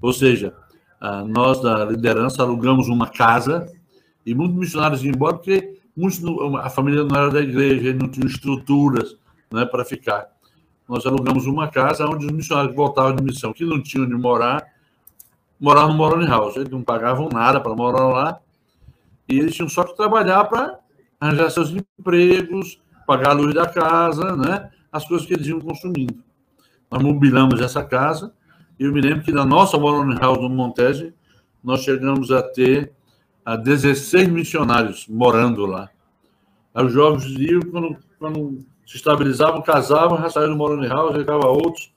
Ou 0.00 0.12
seja, 0.12 0.54
ah, 1.00 1.24
nós 1.24 1.60
da 1.60 1.84
liderança 1.84 2.42
alugamos 2.42 2.88
uma 2.88 3.08
casa 3.08 3.70
e 4.24 4.34
muitos 4.34 4.56
missionários 4.56 5.02
iam 5.02 5.14
embora 5.14 5.34
porque 5.34 5.78
muitos, 5.96 6.20
a 6.62 6.70
família 6.70 7.04
não 7.04 7.16
era 7.16 7.30
da 7.30 7.40
igreja, 7.40 7.94
não 7.94 8.08
tinha 8.08 8.26
estruturas 8.26 9.16
né, 9.52 9.64
para 9.64 9.84
ficar 9.84 10.34
nós 10.88 11.06
alugamos 11.06 11.46
uma 11.46 11.68
casa 11.68 12.06
onde 12.06 12.26
os 12.26 12.32
missionários 12.32 12.72
que 12.72 12.76
voltavam 12.76 13.16
de 13.16 13.22
missão, 13.22 13.52
que 13.52 13.64
não 13.64 13.82
tinham 13.82 14.04
onde 14.04 14.14
morar, 14.14 14.64
moravam 15.58 15.92
no 15.92 15.96
Moroni 15.96 16.26
House. 16.26 16.56
Eles 16.56 16.68
não 16.68 16.82
pagavam 16.82 17.28
nada 17.30 17.60
para 17.60 17.74
morar 17.74 18.06
lá. 18.08 18.40
E 19.28 19.38
eles 19.38 19.54
tinham 19.54 19.68
só 19.68 19.84
que 19.84 19.96
trabalhar 19.96 20.44
para 20.44 20.78
arranjar 21.18 21.50
seus 21.50 21.70
empregos, 21.70 22.78
pagar 23.06 23.30
a 23.30 23.32
luz 23.32 23.54
da 23.54 23.66
casa, 23.66 24.36
né? 24.36 24.70
as 24.92 25.06
coisas 25.06 25.26
que 25.26 25.32
eles 25.32 25.46
iam 25.46 25.60
consumindo. 25.60 26.22
Nós 26.90 27.02
mobilamos 27.02 27.60
essa 27.60 27.82
casa. 27.82 28.34
E 28.78 28.84
eu 28.84 28.92
me 28.92 29.00
lembro 29.00 29.22
que 29.22 29.32
na 29.32 29.46
nossa 29.46 29.78
Moroni 29.78 30.16
House 30.16 30.38
no 30.38 30.50
Montese, 30.50 31.14
nós 31.62 31.80
chegamos 31.80 32.30
a 32.30 32.42
ter 32.42 32.92
a 33.44 33.56
16 33.56 34.28
missionários 34.28 35.06
morando 35.08 35.66
lá. 35.66 35.90
Aí 36.74 36.84
os 36.84 36.92
jovens 36.92 37.24
iam, 37.38 37.60
quando, 37.60 37.96
quando 38.18 38.64
se 38.86 38.96
estabilizavam, 38.96 39.62
casavam, 39.62 40.18
já 40.18 40.30
saíram 40.30 40.52
do 40.52 40.58
Moroni 40.58 40.88
House, 40.88 41.16
ficava 41.16 41.46
outros, 41.48 41.92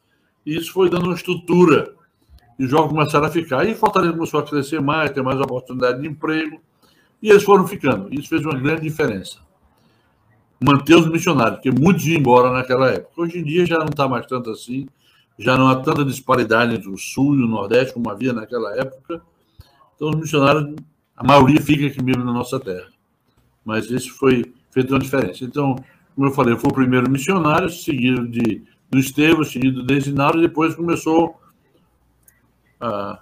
e 0.45 0.55
isso 0.55 0.71
foi 0.71 0.89
dando 0.89 1.05
uma 1.05 1.15
estrutura. 1.15 1.93
E 2.59 2.65
os 2.65 2.69
jovens 2.69 2.89
começaram 2.89 3.25
a 3.25 3.29
ficar. 3.29 3.65
E 3.65 3.75
Fortaleza 3.75 4.13
começou 4.13 4.39
a 4.39 4.43
crescer 4.43 4.81
mais, 4.81 5.11
ter 5.11 5.21
mais 5.21 5.39
oportunidade 5.39 6.01
de 6.01 6.07
emprego, 6.07 6.59
e 7.21 7.29
eles 7.29 7.43
foram 7.43 7.67
ficando. 7.67 8.13
Isso 8.13 8.29
fez 8.29 8.43
uma 8.45 8.57
grande 8.57 8.81
diferença. 8.81 9.39
Manter 10.59 10.95
os 10.95 11.07
missionários, 11.07 11.59
porque 11.59 11.71
muitos 11.71 12.05
iam 12.05 12.19
embora 12.19 12.51
naquela 12.51 12.89
época. 12.89 13.21
Hoje 13.21 13.39
em 13.39 13.43
dia 13.43 13.65
já 13.65 13.77
não 13.77 13.87
está 13.87 14.07
mais 14.07 14.25
tanto 14.25 14.49
assim, 14.49 14.87
já 15.37 15.55
não 15.55 15.67
há 15.67 15.75
tanta 15.75 16.03
disparidade 16.03 16.73
entre 16.73 16.89
o 16.89 16.97
Sul 16.97 17.35
e 17.35 17.43
o 17.43 17.47
Nordeste 17.47 17.93
como 17.93 18.09
havia 18.09 18.33
naquela 18.33 18.75
época. 18.75 19.21
Então, 19.95 20.09
os 20.09 20.15
missionários, 20.15 20.75
a 21.17 21.23
maioria 21.23 21.59
fica 21.59 21.87
aqui 21.87 22.01
mesmo 22.03 22.23
na 22.23 22.31
nossa 22.31 22.59
terra. 22.59 22.87
Mas 23.65 23.89
isso 23.89 24.13
foi 24.13 24.53
feito 24.69 24.93
uma 24.93 24.99
diferença. 24.99 25.43
Então, 25.43 25.75
como 26.15 26.27
eu 26.27 26.31
falei, 26.31 26.53
eu 26.53 26.59
fui 26.59 26.69
o 26.69 26.73
primeiro 26.73 27.09
missionário, 27.09 27.69
seguido 27.69 28.27
de, 28.27 28.63
do 28.89 28.99
Estevão, 28.99 29.43
seguido 29.43 29.81
do 29.81 29.87
Desinaro, 29.87 30.37
e 30.37 30.41
depois 30.41 30.75
começou. 30.75 31.41
A, 32.79 33.19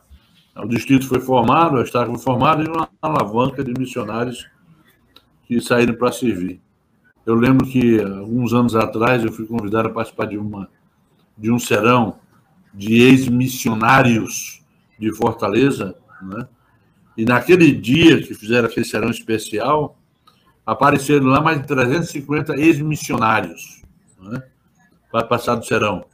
o 0.57 0.67
distrito 0.67 1.07
foi 1.07 1.21
formado, 1.21 1.77
a 1.77 1.83
estaca 1.83 2.11
foi 2.11 2.19
formada, 2.19 2.63
e 2.63 2.67
uma 2.67 2.89
alavanca 3.01 3.63
de 3.63 3.73
missionários 3.77 4.45
que 5.45 5.61
saíram 5.61 5.95
para 5.95 6.11
servir. 6.11 6.61
Eu 7.25 7.35
lembro 7.35 7.65
que, 7.65 8.01
alguns 8.01 8.53
anos 8.53 8.75
atrás, 8.75 9.23
eu 9.23 9.31
fui 9.31 9.45
convidado 9.45 9.87
a 9.87 9.91
participar 9.91 10.25
de, 10.25 10.37
uma, 10.37 10.69
de 11.37 11.49
um 11.49 11.57
serão 11.57 12.19
de 12.73 13.01
ex-missionários 13.01 14.61
de 14.99 15.11
Fortaleza, 15.13 15.95
né? 16.21 16.47
E 17.17 17.23
naquele 17.23 17.71
dia 17.71 18.21
que 18.21 18.33
fizeram 18.33 18.67
aquele 18.67 18.85
serão 18.85 19.09
especial, 19.09 19.97
apareceram 20.65 21.27
lá 21.27 21.41
mais 21.41 21.61
de 21.61 21.67
350 21.67 22.59
ex-missionários 22.59 23.81
né, 24.19 24.43
para 25.11 25.25
passar 25.25 25.55
do 25.55 25.65
serão. 25.65 26.05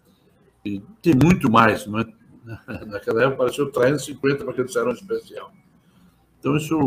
E 0.63 0.81
tem 1.01 1.13
muito 1.15 1.49
mais, 1.49 1.87
não 1.87 1.99
é? 1.99 2.05
Naquela 2.85 3.23
época 3.23 3.43
apareceu 3.43 3.71
350 3.71 4.43
para 4.43 4.51
aquele 4.51 4.67
serão 4.67 4.91
especial. 4.91 5.51
Então, 6.39 6.57
isso 6.57 6.77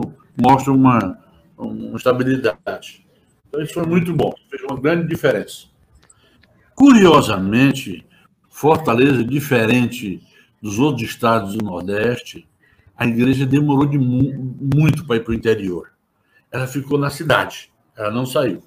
mostra 0.40 0.72
uma, 0.72 1.18
uma 1.56 1.96
estabilidade. 1.96 3.06
Então, 3.48 3.62
isso 3.62 3.74
foi 3.74 3.86
muito 3.86 4.12
bom, 4.12 4.32
fez 4.50 4.62
uma 4.62 4.80
grande 4.80 5.08
diferença. 5.08 5.66
Curiosamente, 6.74 8.04
Fortaleza, 8.50 9.24
diferente 9.24 10.20
dos 10.60 10.78
outros 10.78 11.08
estados 11.08 11.54
do 11.54 11.64
Nordeste, 11.64 12.48
a 12.96 13.06
igreja 13.06 13.44
demorou 13.44 13.86
de 13.86 13.98
mu 13.98 14.56
muito 14.74 15.06
para 15.06 15.16
ir 15.16 15.20
para 15.20 15.32
o 15.32 15.34
interior 15.34 15.94
ela 16.54 16.66
ficou 16.68 16.96
na 16.96 17.10
cidade, 17.10 17.72
ela 17.96 18.12
não 18.12 18.24
saiu. 18.24 18.62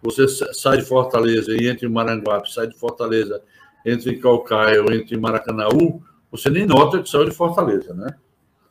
Você 0.00 0.28
sai 0.28 0.76
de 0.76 0.84
Fortaleza 0.84 1.50
e 1.50 1.66
entra 1.66 1.84
em 1.84 1.90
Maranguape, 1.90 2.52
sai 2.52 2.68
de 2.68 2.78
Fortaleza, 2.78 3.42
entra 3.84 4.12
em 4.12 4.20
Calcaia 4.20 4.78
entra 4.94 5.16
em 5.16 5.20
Maracanaú, 5.20 6.00
você 6.30 6.48
nem 6.48 6.64
nota 6.64 7.02
que 7.02 7.10
saiu 7.10 7.24
de 7.24 7.32
Fortaleza, 7.32 7.92
né? 7.92 8.14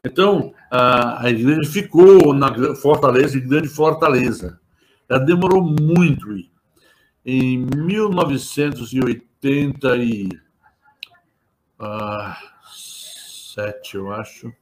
Então, 0.05 0.53
a, 0.71 1.25
a 1.25 1.29
igreja 1.29 1.69
ficou 1.69 2.33
na 2.33 2.73
Fortaleza, 2.75 3.37
grande 3.37 3.67
Fortaleza. 3.67 4.57
Ela 5.09 5.19
demorou 5.19 5.61
muito. 5.61 6.33
Em 7.25 7.67
1987, 7.75 10.29
ah, 11.77 12.37
eu 13.93 14.13
acho, 14.13 14.53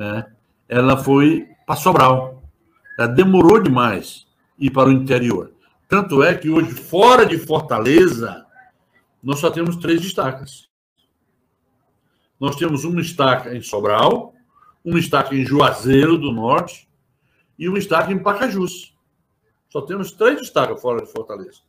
né? 0.00 0.24
ela 0.66 0.96
foi 0.96 1.46
para 1.66 1.76
Sobral. 1.76 2.42
Ela 2.98 3.08
demorou 3.08 3.62
demais 3.62 4.26
ir 4.58 4.70
para 4.70 4.88
o 4.88 4.92
interior. 4.92 5.52
Tanto 5.86 6.22
é 6.22 6.34
que 6.34 6.48
hoje, 6.48 6.70
fora 6.70 7.26
de 7.26 7.36
Fortaleza, 7.36 8.46
nós 9.22 9.40
só 9.40 9.50
temos 9.50 9.76
três 9.76 10.00
estacas. 10.00 10.70
Nós 12.38 12.56
temos 12.56 12.84
uma 12.84 13.02
estaca 13.02 13.54
em 13.54 13.60
Sobral, 13.60 14.32
uma 14.82 14.98
estaca 14.98 15.34
em 15.34 15.44
Juazeiro 15.44 16.16
do 16.16 16.32
Norte 16.32 16.88
e 17.58 17.68
uma 17.68 17.78
estaca 17.78 18.10
em 18.10 18.18
Pacajus. 18.18 18.96
Só 19.68 19.82
temos 19.82 20.12
três 20.12 20.40
estacas 20.40 20.80
fora 20.80 21.04
de 21.04 21.12
Fortaleza. 21.12 21.60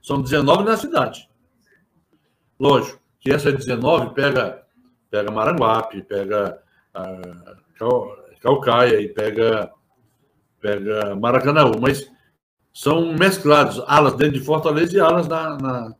São 0.00 0.22
19 0.22 0.64
na 0.64 0.76
cidade. 0.78 1.28
Lógico 2.58 2.98
que 3.20 3.30
essa 3.30 3.52
19 3.52 4.14
pega, 4.14 4.64
pega 5.10 5.30
Maranguape, 5.30 6.02
pega 6.02 6.62
ah, 6.94 7.63
Calcaia 8.40 9.00
e 9.00 9.08
pega 9.08 9.70
pega 10.60 11.14
Maracanã, 11.14 11.70
mas 11.80 12.10
são 12.72 13.12
mesclados, 13.12 13.82
alas 13.86 14.14
dentro 14.14 14.38
de 14.38 14.44
Fortaleza 14.44 14.96
e 14.96 15.00
alas 15.00 15.28
na, 15.28 15.58
na, 15.58 15.94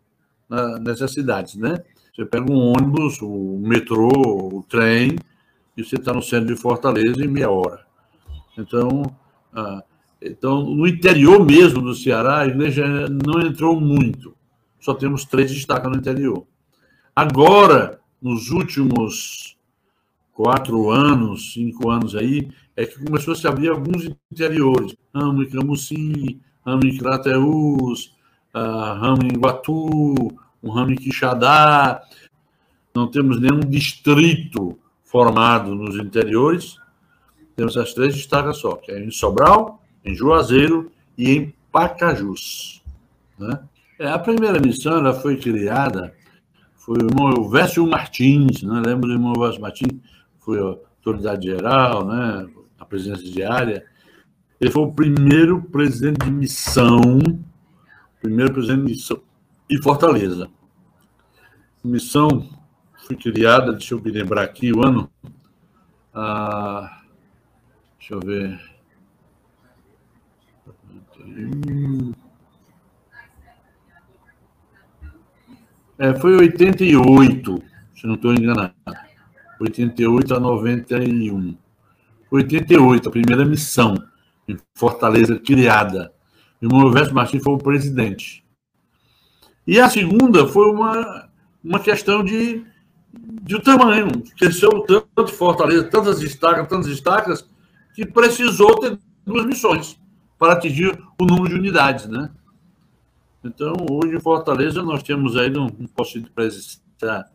na, 0.48 0.78
nessas 0.80 1.12
cidades, 1.12 1.54
né? 1.56 1.78
Você 2.14 2.24
pega 2.24 2.50
um 2.50 2.72
ônibus, 2.72 3.20
o 3.20 3.58
metrô, 3.60 4.08
o 4.08 4.64
trem, 4.68 5.16
e 5.76 5.84
você 5.84 5.96
está 5.96 6.12
no 6.12 6.22
centro 6.22 6.54
de 6.54 6.60
Fortaleza 6.60 7.22
em 7.22 7.28
meia 7.28 7.50
hora. 7.50 7.84
Então, 8.56 9.04
ah, 9.52 9.82
Então, 10.22 10.62
no 10.62 10.86
interior 10.86 11.44
mesmo 11.44 11.82
do 11.82 11.94
Ceará, 11.94 12.40
a 12.40 12.46
igreja 12.46 12.86
não 13.08 13.40
entrou 13.42 13.78
muito. 13.78 14.34
Só 14.80 14.94
temos 14.94 15.24
três 15.26 15.52
destaques 15.52 15.90
no 15.90 15.96
interior. 15.96 16.46
Agora, 17.14 18.00
nos 18.22 18.50
últimos 18.50 19.53
quatro 20.34 20.90
anos, 20.90 21.52
cinco 21.52 21.88
anos 21.88 22.14
aí, 22.14 22.48
é 22.76 22.84
que 22.84 23.02
começou 23.02 23.32
a 23.32 23.36
se 23.36 23.46
abrir 23.46 23.68
alguns 23.68 24.04
interiores. 24.30 24.94
Ramo 25.14 25.44
em 25.44 25.48
Camusim, 25.48 26.40
ramo 26.66 26.84
em 26.84 26.98
Crateús, 26.98 28.14
uh, 28.54 28.98
ramo 28.98 29.22
em 29.24 29.38
Guatu, 29.38 30.14
um 30.62 30.70
ramo 30.70 30.90
em 30.90 30.96
Quixadá. 30.96 32.02
Não 32.94 33.06
temos 33.06 33.40
nenhum 33.40 33.60
distrito 33.60 34.76
formado 35.04 35.74
nos 35.74 35.96
interiores. 35.96 36.76
Temos 37.54 37.76
as 37.76 37.94
três 37.94 38.14
destacas 38.14 38.56
só, 38.56 38.74
que 38.74 38.90
é 38.90 39.00
em 39.00 39.12
Sobral, 39.12 39.80
em 40.04 40.14
Juazeiro 40.14 40.90
e 41.16 41.30
em 41.30 41.54
Pacajus. 41.70 42.82
Né? 43.38 43.60
É, 44.00 44.08
a 44.08 44.18
primeira 44.18 44.58
missão 44.58 44.98
ela 44.98 45.14
foi 45.14 45.36
criada, 45.36 46.12
foi 46.74 46.98
o 46.98 47.06
irmão 47.06 47.88
Martins, 47.88 48.62
né? 48.64 48.82
lembra 48.84 49.08
do 49.08 49.12
irmão 49.12 49.32
Vécio 49.34 49.60
Martins? 49.60 50.00
Foi 50.44 50.58
a 50.58 50.62
autoridade 50.62 51.46
geral, 51.46 52.06
né? 52.06 52.46
a 52.78 52.84
presidência 52.84 53.30
diária. 53.30 53.86
Ele 54.60 54.70
foi 54.70 54.82
o 54.82 54.92
primeiro 54.92 55.62
presidente 55.62 56.24
de 56.24 56.30
missão, 56.30 57.00
primeiro 58.20 58.52
presidente 58.52 58.86
de 58.86 58.92
missão 58.92 59.22
em 59.70 59.82
Fortaleza. 59.82 60.48
Missão 61.82 62.48
foi 62.94 63.16
criada, 63.16 63.72
deixa 63.72 63.94
eu 63.94 64.00
me 64.00 64.10
lembrar 64.10 64.42
aqui 64.42 64.72
o 64.72 64.84
ano. 64.84 65.10
Ah, 66.12 67.02
deixa 67.98 68.14
eu 68.14 68.20
ver. 68.20 68.60
É, 75.98 76.14
foi 76.14 76.36
88, 76.36 77.62
se 77.94 78.06
não 78.06 78.14
estou 78.14 78.32
enganado. 78.32 78.74
88 79.60 80.34
a 80.34 80.40
91. 80.40 81.56
88, 82.30 83.08
a 83.08 83.12
primeira 83.12 83.44
missão 83.44 83.94
em 84.48 84.58
Fortaleza 84.74 85.38
criada. 85.38 86.12
E 86.60 86.66
o 86.66 86.70
Moisés 86.70 87.12
Martins 87.12 87.42
foi 87.42 87.54
o 87.54 87.58
presidente. 87.58 88.44
E 89.66 89.80
a 89.80 89.88
segunda 89.88 90.46
foi 90.46 90.70
uma, 90.70 91.28
uma 91.62 91.78
questão 91.78 92.22
de, 92.22 92.64
de 93.42 93.60
tamanho. 93.60 94.22
Cresceu 94.38 94.70
tanto 94.82 95.32
Fortaleza, 95.32 95.84
tantas 95.84 96.20
estacas, 96.20 96.68
tantas 96.68 96.86
estacas, 96.88 97.48
que 97.94 98.04
precisou 98.04 98.78
ter 98.80 98.98
duas 99.24 99.46
missões 99.46 99.98
para 100.38 100.54
atingir 100.54 100.98
o 101.18 101.24
número 101.24 101.48
de 101.48 101.54
unidades, 101.54 102.06
né? 102.06 102.30
Então, 103.42 103.74
hoje 103.90 104.16
em 104.16 104.20
Fortaleza, 104.20 104.82
nós 104.82 105.02
temos 105.02 105.36
aí, 105.36 105.50
não, 105.50 105.66
não 105.66 105.86
posso 105.86 106.20
precisar, 106.34 107.30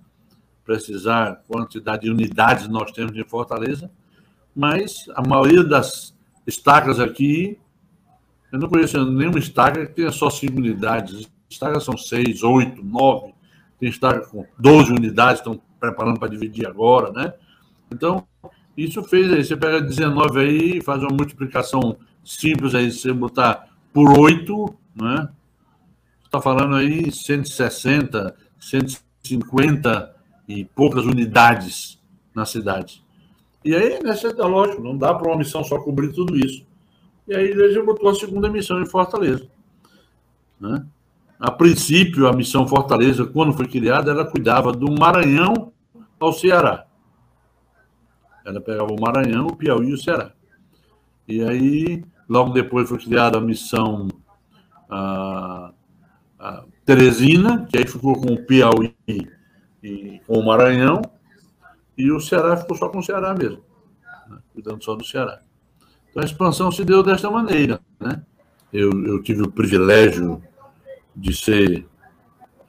precisar 0.70 1.42
quantidade 1.48 2.04
de 2.04 2.12
unidades 2.12 2.68
nós 2.68 2.92
temos 2.92 3.18
em 3.18 3.24
Fortaleza, 3.24 3.90
mas 4.56 5.06
a 5.16 5.28
maioria 5.28 5.64
das 5.64 6.14
estacas 6.46 7.00
aqui, 7.00 7.58
eu 8.52 8.60
não 8.60 8.70
conheço 8.70 9.04
nenhuma 9.04 9.40
estaca 9.40 9.88
que 9.88 9.94
tenha 9.94 10.12
só 10.12 10.30
cinco 10.30 10.60
unidades. 10.60 11.28
Estacas 11.50 11.84
são 11.84 11.98
seis, 11.98 12.44
oito, 12.44 12.86
nove. 12.86 13.34
Tem 13.80 13.90
estaca 13.90 14.28
com 14.28 14.46
12 14.60 14.92
unidades, 14.92 15.40
estão 15.40 15.60
preparando 15.80 16.20
para 16.20 16.28
dividir 16.28 16.68
agora, 16.68 17.12
né? 17.12 17.34
Então, 17.92 18.28
isso 18.78 19.02
fez 19.04 19.34
aí, 19.34 19.44
você 19.44 19.58
pega 19.58 19.82
19 19.82 20.40
aí, 20.40 20.82
faz 20.82 21.02
uma 21.02 21.16
multiplicação 21.16 21.98
simples 22.24 22.76
aí, 22.76 22.92
você 22.92 23.12
botar 23.12 23.70
por 23.92 24.20
8, 24.20 24.76
né? 24.96 25.30
Está 26.24 26.40
falando 26.40 26.76
aí 26.76 27.12
160, 27.12 28.36
150 28.60 30.19
e 30.50 30.66
poucas 30.66 31.06
unidades 31.06 32.02
na 32.34 32.44
cidade. 32.44 33.04
E 33.64 33.76
aí, 33.76 34.02
nessa 34.02 34.30
é 34.30 34.44
lógico, 34.44 34.82
não 34.82 34.98
dá 34.98 35.14
para 35.14 35.28
uma 35.28 35.38
missão 35.38 35.64
só 35.64 35.78
cobrir 35.80 36.12
tudo 36.12 36.36
isso. 36.36 36.66
E 37.28 37.36
aí 37.36 37.48
a 37.48 37.52
igreja 37.52 37.84
botou 37.84 38.10
a 38.10 38.16
segunda 38.16 38.50
missão 38.50 38.82
em 38.82 38.86
Fortaleza. 38.88 39.48
Né? 40.60 40.84
A 41.40 41.52
princípio, 41.52 42.28
a 42.28 42.34
missão 42.34 42.68
Fortaleza, 42.68 43.28
quando 43.28 43.54
foi 43.54 43.68
criada, 43.68 44.10
ela 44.10 44.26
cuidava 44.26 44.72
do 44.72 44.92
Maranhão 44.92 45.72
ao 46.20 46.34
Ceará. 46.34 46.88
Ela 48.44 48.60
pegava 48.60 48.92
o 48.92 49.00
Maranhão, 49.00 49.48
o 49.48 49.56
Piauí 49.56 49.90
e 49.90 49.94
o 49.94 49.98
Ceará. 49.98 50.32
E 51.28 51.44
aí, 51.44 52.04
logo 52.28 52.52
depois 52.54 52.90
foi 52.90 52.98
criada 52.98 53.38
a 53.38 53.42
missão 53.42 54.08
a, 54.90 55.72
a 56.40 56.64
Teresina, 56.84 57.68
que 57.70 57.78
aí 57.78 57.86
ficou 57.86 58.20
com 58.20 58.34
o 58.34 58.44
Piauí 58.44 58.96
com 60.26 60.40
o 60.40 60.46
Maranhão, 60.46 61.02
e 61.98 62.12
o 62.12 62.20
Ceará 62.20 62.56
ficou 62.56 62.78
só 62.78 62.90
com 62.90 63.00
o 63.00 63.04
Ceará 63.04 63.34
mesmo, 63.34 63.62
né? 64.30 64.38
cuidando 64.54 64.84
só 64.84 64.96
do 64.96 65.04
Ceará. 65.04 65.42
Então 66.10 66.24
a 66.24 66.26
expansão 66.26 66.72
se 66.72 66.84
deu 66.84 67.04
desta 67.04 67.30
maneira. 67.30 67.80
Né? 68.00 68.22
Eu, 68.72 68.90
eu 69.06 69.22
tive 69.22 69.44
o 69.44 69.52
privilégio 69.52 70.42
de 71.16 71.36
ser, 71.36 71.86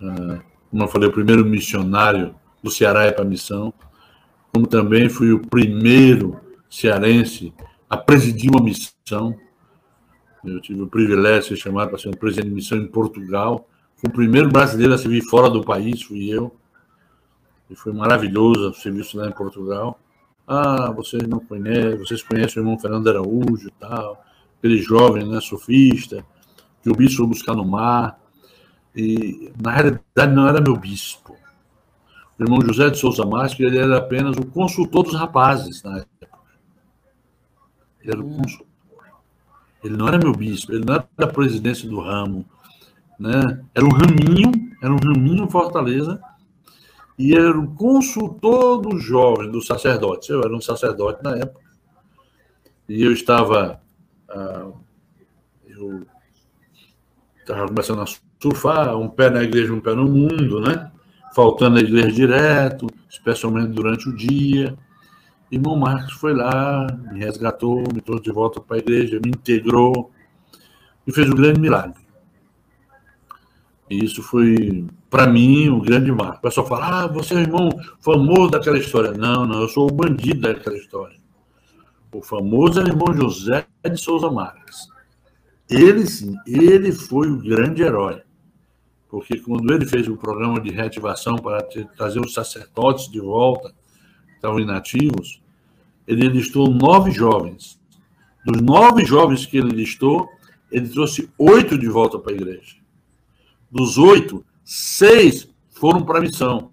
uh, 0.01 0.41
como 0.71 0.83
eu 0.83 0.89
falei, 0.89 1.09
o 1.09 1.13
primeiro 1.13 1.45
missionário 1.45 2.35
do 2.63 2.71
Ceará 2.71 3.11
para 3.13 3.23
a 3.23 3.29
missão, 3.29 3.73
como 4.53 4.67
também 4.67 5.09
fui 5.09 5.33
o 5.33 5.39
primeiro 5.39 6.41
cearense 6.69 7.55
a 7.89 7.97
presidir 7.97 8.51
uma 8.51 8.63
missão. 8.63 9.37
Eu 10.45 10.61
tive 10.61 10.83
o 10.83 10.87
privilégio 10.87 11.43
de 11.43 11.49
ser 11.49 11.57
chamado 11.57 11.91
para 11.91 11.99
ser 11.99 12.09
um 12.09 12.13
presidente 12.13 12.49
de 12.49 12.55
missão 12.55 12.79
em 12.79 12.87
Portugal. 12.87 13.69
Fui 13.97 14.09
o 14.09 14.13
primeiro 14.13 14.49
brasileiro 14.49 14.95
a 14.95 14.99
servir 14.99 15.23
fora 15.23 15.49
do 15.49 15.63
país, 15.63 16.03
fui 16.03 16.29
eu. 16.31 16.55
E 17.71 17.77
foi 17.77 17.93
maravilhoso 17.93 18.71
o 18.71 18.75
serviço 18.75 19.17
lá 19.17 19.29
em 19.29 19.33
Portugal. 19.33 19.99
Ah, 20.47 20.91
vocês 20.91 21.23
não 21.29 21.39
conhecem, 21.39 21.97
vocês 21.97 22.23
conhecem 22.23 22.61
o 22.61 22.65
irmão 22.65 22.79
Fernando 22.79 23.09
Araújo 23.09 23.69
e 23.69 23.73
tal, 23.79 24.21
aquele 24.59 24.79
jovem, 24.83 25.25
né, 25.25 25.41
sofista, 25.41 26.25
que 26.83 26.91
o 26.91 26.97
bispo 26.97 27.19
foi 27.19 27.27
buscar 27.29 27.55
no 27.55 27.65
mar. 27.65 28.19
E, 28.97 29.53
na 29.63 29.71
realidade, 29.71 30.35
não 30.35 30.49
era 30.49 30.61
meu 30.61 30.77
bispo. 30.77 31.37
O 32.37 32.43
irmão 32.43 32.61
José 32.61 32.91
de 32.91 32.99
Souza 32.99 33.25
Márcio, 33.25 33.65
ele 33.65 33.79
era 33.79 33.99
apenas 33.99 34.37
o 34.37 34.45
consultor 34.47 35.05
dos 35.05 35.15
rapazes 35.15 35.83
na 35.85 35.99
época. 35.99 36.29
Ele 38.01 38.11
era 38.11 38.21
o 38.21 38.27
hum. 38.27 38.39
consultor. 38.39 38.67
Ele 39.85 39.97
não 39.97 40.09
era 40.09 40.19
meu 40.19 40.33
bispo, 40.33 40.73
ele 40.73 40.85
não 40.85 40.95
era 40.95 41.09
da 41.17 41.27
presidência 41.29 41.89
do 41.89 42.01
ramo. 42.01 42.45
Né? 43.19 43.63
Era 43.75 43.85
um 43.85 43.91
raminho, 43.91 44.51
era 44.83 44.93
um 44.93 44.97
raminho 44.97 45.49
Fortaleza, 45.49 46.21
e 47.21 47.37
era 47.37 47.61
o 47.61 47.75
consultor 47.75 48.81
do 48.81 48.99
jovem, 48.99 49.51
do 49.51 49.61
sacerdote. 49.61 50.33
Eu 50.33 50.41
era 50.41 50.57
um 50.57 50.61
sacerdote 50.61 51.23
na 51.23 51.37
época. 51.37 51.61
E 52.89 53.03
eu 53.03 53.13
estava. 53.13 53.79
Uh, 54.31 54.73
eu 55.69 56.07
estava 57.39 57.69
começando 57.69 58.01
a 58.01 58.07
surfar, 58.41 58.97
um 58.97 59.07
pé 59.07 59.29
na 59.29 59.43
igreja, 59.43 59.71
um 59.71 59.83
pé 59.83 59.95
no 59.95 60.09
mundo, 60.09 60.63
né? 60.63 60.91
Faltando 61.35 61.77
a 61.77 61.83
igreja 61.83 62.11
direto, 62.11 62.87
especialmente 63.11 63.69
durante 63.73 64.09
o 64.09 64.17
dia. 64.17 64.75
E 65.51 65.57
irmão 65.57 65.77
Marcos 65.77 66.15
foi 66.15 66.33
lá, 66.33 66.87
me 67.13 67.19
resgatou, 67.19 67.85
me 67.93 68.01
trouxe 68.01 68.25
de 68.25 68.33
volta 68.33 68.63
para 68.63 68.77
a 68.77 68.79
igreja, 68.79 69.21
me 69.23 69.29
integrou 69.29 70.11
e 71.07 71.13
fez 71.13 71.29
um 71.29 71.35
grande 71.35 71.61
milagre. 71.61 72.00
E 73.91 74.05
isso 74.05 74.23
foi, 74.23 74.87
para 75.11 75.27
mim, 75.27 75.69
um 75.69 75.81
grande 75.81 76.13
marco. 76.13 76.39
O 76.39 76.43
pessoal 76.43 76.65
fala, 76.65 77.03
ah, 77.03 77.07
você 77.09 77.35
é 77.35 77.39
o 77.39 77.41
irmão 77.41 77.69
famoso 78.01 78.53
daquela 78.53 78.79
história. 78.79 79.11
Não, 79.11 79.45
não, 79.45 79.63
eu 79.63 79.69
sou 79.69 79.91
o 79.91 79.93
bandido 79.93 80.43
daquela 80.43 80.77
história. 80.77 81.17
O 82.13 82.23
famoso 82.23 82.81
é 82.81 82.85
o 82.85 82.87
irmão 82.87 83.13
José 83.13 83.67
de 83.85 83.97
Souza 84.01 84.31
Marques. 84.31 84.89
Ele, 85.69 86.07
sim, 86.07 86.37
ele 86.47 86.93
foi 86.93 87.29
o 87.29 87.37
grande 87.37 87.83
herói. 87.83 88.23
Porque 89.09 89.39
quando 89.39 89.73
ele 89.75 89.85
fez 89.85 90.07
o 90.07 90.17
programa 90.17 90.61
de 90.61 90.71
reativação 90.71 91.37
para 91.37 91.61
trazer 91.97 92.21
os 92.21 92.33
sacerdotes 92.33 93.11
de 93.11 93.21
volta, 93.21 93.71
que 93.71 94.35
estavam 94.37 94.61
inativos, 94.61 95.43
ele 96.07 96.29
listou 96.29 96.71
nove 96.71 97.11
jovens. 97.11 97.81
Dos 98.47 98.63
nove 98.63 99.05
jovens 99.05 99.47
que 99.47 99.59
ele 99.59 99.71
listou, 99.71 100.29
ele 100.71 100.89
trouxe 100.89 101.29
oito 101.37 101.77
de 101.77 101.89
volta 101.89 102.21
para 102.21 102.33
a 102.33 102.37
igreja. 102.37 102.80
Dos 103.71 103.97
oito, 103.99 104.45
seis 104.65 105.49
foram 105.71 106.05
para 106.05 106.19
a 106.19 106.23
missão. 106.23 106.73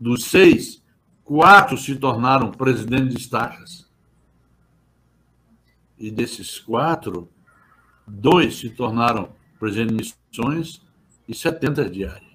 Dos 0.00 0.24
seis, 0.24 0.82
quatro 1.22 1.76
se 1.76 1.94
tornaram 1.96 2.50
presidentes 2.50 3.14
de 3.14 3.20
estacas. 3.20 3.86
E 5.98 6.10
desses 6.10 6.58
quatro, 6.58 7.28
dois 8.06 8.58
se 8.58 8.70
tornaram 8.70 9.30
presidentes 9.58 10.08
de 10.08 10.16
missões 10.30 10.80
e 11.28 11.34
70 11.34 11.90
diárias. 11.90 12.28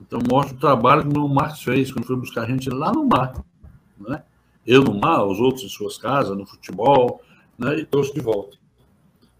Então, 0.00 0.18
mostra 0.28 0.56
o 0.56 0.60
trabalho 0.60 1.08
que 1.08 1.18
o 1.18 1.28
Marcos 1.28 1.62
fez 1.62 1.92
quando 1.92 2.06
foi 2.06 2.16
buscar 2.16 2.42
a 2.42 2.46
gente 2.46 2.68
lá 2.68 2.92
no 2.92 3.06
mar. 3.06 3.44
Né? 3.98 4.22
Eu 4.66 4.82
no 4.82 4.98
mar, 4.98 5.24
os 5.24 5.38
outros 5.38 5.64
em 5.64 5.68
suas 5.68 5.96
casas, 5.96 6.36
no 6.36 6.44
futebol, 6.44 7.22
né, 7.58 7.78
e 7.78 7.86
trouxe 7.86 8.12
de 8.12 8.20
volta. 8.20 8.58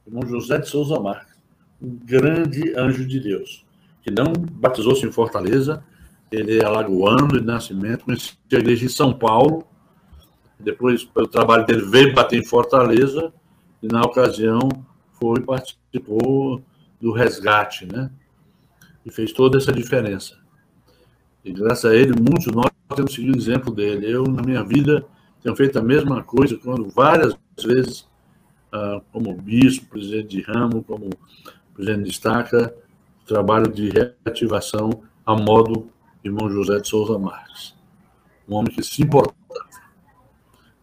Irmão 0.06 0.26
José 0.26 0.58
de 0.58 0.68
Souza 0.68 1.00
Marques, 1.00 1.35
um 1.80 1.96
grande 1.96 2.74
anjo 2.76 3.06
de 3.06 3.20
Deus, 3.20 3.64
que 4.02 4.10
não 4.10 4.32
batizou-se 4.32 5.06
em 5.06 5.12
Fortaleza, 5.12 5.84
ele 6.30 6.58
é 6.58 6.64
alagoano 6.64 7.28
de 7.38 7.44
nascimento, 7.44 8.04
conheceu 8.04 8.36
a 8.52 8.56
igreja 8.56 8.86
em 8.86 8.88
São 8.88 9.12
Paulo, 9.12 9.66
depois, 10.58 11.04
pelo 11.04 11.28
trabalho 11.28 11.66
dele, 11.66 11.82
veio 11.82 12.14
bater 12.14 12.38
em 12.38 12.44
Fortaleza, 12.44 13.32
e 13.82 13.86
na 13.86 14.00
ocasião 14.00 14.68
foi 15.12 15.40
participou 15.40 16.62
do 17.00 17.12
resgate, 17.12 17.86
né? 17.86 18.10
E 19.04 19.10
fez 19.10 19.32
toda 19.32 19.58
essa 19.58 19.72
diferença. 19.72 20.36
E 21.44 21.52
graças 21.52 21.84
a 21.84 21.94
ele, 21.94 22.12
muitos 22.12 22.46
nós 22.46 22.70
temos 22.94 23.14
seguido 23.14 23.36
o 23.36 23.40
exemplo 23.40 23.72
dele. 23.72 24.10
Eu, 24.10 24.24
na 24.24 24.42
minha 24.42 24.64
vida, 24.64 25.06
tenho 25.42 25.54
feito 25.54 25.78
a 25.78 25.82
mesma 25.82 26.22
coisa, 26.22 26.56
quando 26.56 26.88
várias 26.88 27.36
vezes, 27.64 28.08
ah, 28.72 29.00
como 29.12 29.32
bispo, 29.34 29.86
presidente 29.86 30.28
de 30.28 30.42
ramo, 30.42 30.82
como 30.82 31.10
presidente 31.76 32.04
de 32.04 32.10
estaca, 32.10 32.74
trabalho 33.26 33.70
de 33.70 33.90
reativação 33.90 35.02
a 35.24 35.36
modo 35.36 35.90
irmão 36.24 36.50
José 36.50 36.80
de 36.80 36.88
Souza 36.88 37.18
Marques. 37.18 37.74
Um 38.48 38.54
homem 38.54 38.74
que 38.74 38.82
se 38.82 39.02
importava. 39.02 39.36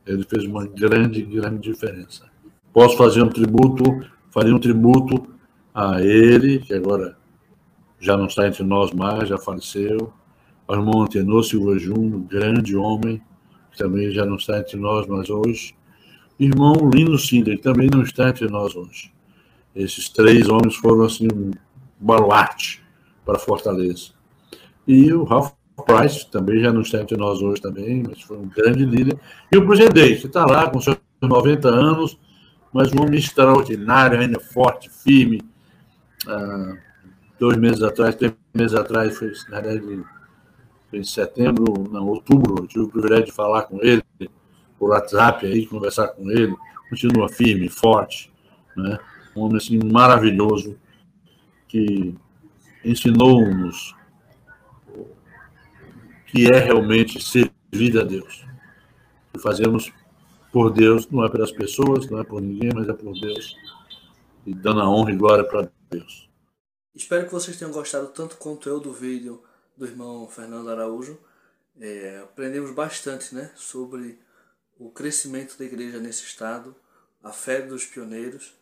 Ele 0.05 0.23
fez 0.23 0.45
uma 0.45 0.67
grande, 0.67 1.21
grande 1.23 1.71
diferença. 1.71 2.29
Posso 2.71 2.97
fazer 2.97 3.23
um 3.23 3.29
tributo, 3.29 3.83
faria 4.29 4.55
um 4.55 4.59
tributo 4.59 5.27
a 5.73 6.01
ele, 6.01 6.59
que 6.59 6.73
agora 6.73 7.17
já 7.99 8.17
não 8.17 8.27
está 8.27 8.47
entre 8.47 8.63
nós 8.63 8.91
mais, 8.91 9.29
já 9.29 9.37
faleceu, 9.37 10.13
ao 10.67 10.75
irmão 10.75 11.03
Antenor 11.03 11.43
Silva 11.43 11.77
Júnior, 11.79 12.21
grande 12.21 12.75
homem, 12.75 13.21
que 13.71 13.77
também 13.77 14.11
já 14.11 14.25
não 14.25 14.35
está 14.35 14.59
entre 14.59 14.77
nós 14.77 15.07
mais 15.07 15.29
hoje, 15.29 15.73
irmão 16.39 16.73
Lino 16.93 17.17
Cinder, 17.17 17.57
que 17.57 17.63
também 17.63 17.89
não 17.89 18.01
está 18.01 18.29
entre 18.29 18.47
nós 18.47 18.75
hoje. 18.75 19.13
Esses 19.75 20.09
três 20.09 20.47
homens 20.49 20.75
foram 20.75 21.03
assim 21.03 21.27
um 21.33 21.51
baluarte 21.99 22.83
para 23.25 23.39
Fortaleza. 23.39 24.11
E 24.87 25.11
o 25.13 25.23
Ralph 25.23 25.53
Price 25.85 26.29
também 26.29 26.59
já 26.59 26.71
não 26.71 26.81
está 26.81 27.01
entre 27.01 27.17
nós 27.17 27.41
hoje 27.41 27.61
também, 27.61 28.03
mas 28.07 28.21
foi 28.21 28.37
um 28.37 28.47
grande 28.47 28.85
líder. 28.85 29.17
E 29.51 29.57
o 29.57 29.65
presidente, 29.65 30.21
que 30.21 30.27
está 30.27 30.45
lá 30.45 30.69
com 30.69 30.79
seus 30.79 30.97
90 31.21 31.67
anos, 31.69 32.19
mas 32.71 32.91
um 32.91 33.01
homem 33.01 33.19
extraordinário, 33.19 34.19
ainda 34.19 34.39
forte, 34.39 34.89
firme. 34.89 35.41
Ah, 36.27 36.73
dois 37.39 37.57
meses 37.57 37.81
atrás, 37.81 38.15
três 38.15 38.33
meses 38.53 38.75
atrás, 38.75 39.17
foi, 39.17 39.31
na 39.49 39.61
verdade, 39.61 40.03
foi 40.89 40.99
em 40.99 41.03
setembro, 41.03 41.89
não, 41.91 42.07
outubro, 42.07 42.63
eu 42.63 42.67
tive 42.67 42.85
o 42.85 42.89
privilégio 42.89 43.25
de 43.25 43.31
falar 43.31 43.63
com 43.63 43.79
ele 43.81 44.03
por 44.77 44.89
WhatsApp, 44.91 45.45
aí, 45.45 45.65
conversar 45.65 46.09
com 46.09 46.29
ele. 46.29 46.55
Continua 46.89 47.29
firme, 47.29 47.69
forte, 47.69 48.31
né? 48.75 48.99
Um 49.35 49.41
homem 49.41 49.57
assim, 49.57 49.79
maravilhoso, 49.79 50.77
que 51.67 52.15
ensinou-nos 52.83 53.95
que 56.33 56.51
é 56.51 56.57
realmente 56.57 57.23
servir 57.23 57.99
a 57.99 58.03
Deus. 58.03 58.43
Que 59.31 59.39
fazemos 59.39 59.93
por 60.51 60.71
Deus, 60.71 61.07
não 61.09 61.23
é 61.23 61.29
pelas 61.29 61.51
pessoas, 61.51 62.09
não 62.09 62.19
é 62.19 62.23
por 62.23 62.41
ninguém, 62.41 62.71
mas 62.73 62.89
é 62.89 62.93
por 62.93 63.13
Deus. 63.19 63.55
E 64.45 64.53
dando 64.53 64.81
a 64.81 64.89
honra 64.89 65.11
e 65.11 65.15
glória 65.15 65.43
para 65.43 65.69
Deus. 65.91 66.29
Espero 66.95 67.25
que 67.25 67.31
vocês 67.31 67.57
tenham 67.57 67.71
gostado 67.71 68.07
tanto 68.07 68.37
quanto 68.37 68.67
eu 68.67 68.79
do 68.79 68.91
vídeo 68.91 69.43
do 69.77 69.85
irmão 69.85 70.27
Fernando 70.27 70.69
Araújo. 70.69 71.19
É, 71.79 72.21
aprendemos 72.23 72.71
bastante 72.71 73.33
né, 73.33 73.51
sobre 73.55 74.19
o 74.77 74.91
crescimento 74.91 75.57
da 75.57 75.65
igreja 75.65 75.99
nesse 75.99 76.23
estado, 76.23 76.75
a 77.23 77.31
fé 77.31 77.61
dos 77.61 77.85
pioneiros. 77.85 78.53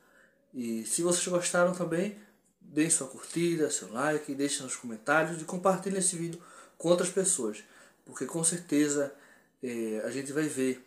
E 0.53 0.85
se 0.85 1.01
vocês 1.01 1.27
gostaram 1.27 1.73
também, 1.73 2.17
deem 2.59 2.89
sua 2.89 3.07
curtida, 3.07 3.69
seu 3.69 3.91
like, 3.91 4.33
deixem 4.35 4.63
nos 4.63 4.75
comentários 4.75 5.41
e 5.41 5.45
compartilhem 5.45 5.99
esse 5.99 6.15
vídeo 6.15 6.41
com 6.77 6.89
outras 6.89 7.09
pessoas. 7.09 7.63
Porque 8.05 8.25
com 8.25 8.43
certeza 8.43 9.13
é, 9.61 10.01
a 10.05 10.09
gente 10.09 10.31
vai 10.31 10.43
ver, 10.43 10.85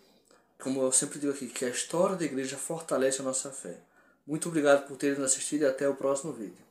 como 0.59 0.83
eu 0.83 0.93
sempre 0.93 1.19
digo 1.19 1.33
aqui, 1.33 1.47
que 1.49 1.65
a 1.65 1.71
história 1.71 2.17
da 2.17 2.25
igreja 2.25 2.57
fortalece 2.57 3.21
a 3.21 3.25
nossa 3.25 3.51
fé. 3.51 3.79
Muito 4.27 4.49
obrigado 4.49 4.87
por 4.87 4.97
terem 4.97 5.23
assistido 5.23 5.62
e 5.62 5.67
até 5.67 5.89
o 5.89 5.95
próximo 5.95 6.33
vídeo. 6.33 6.64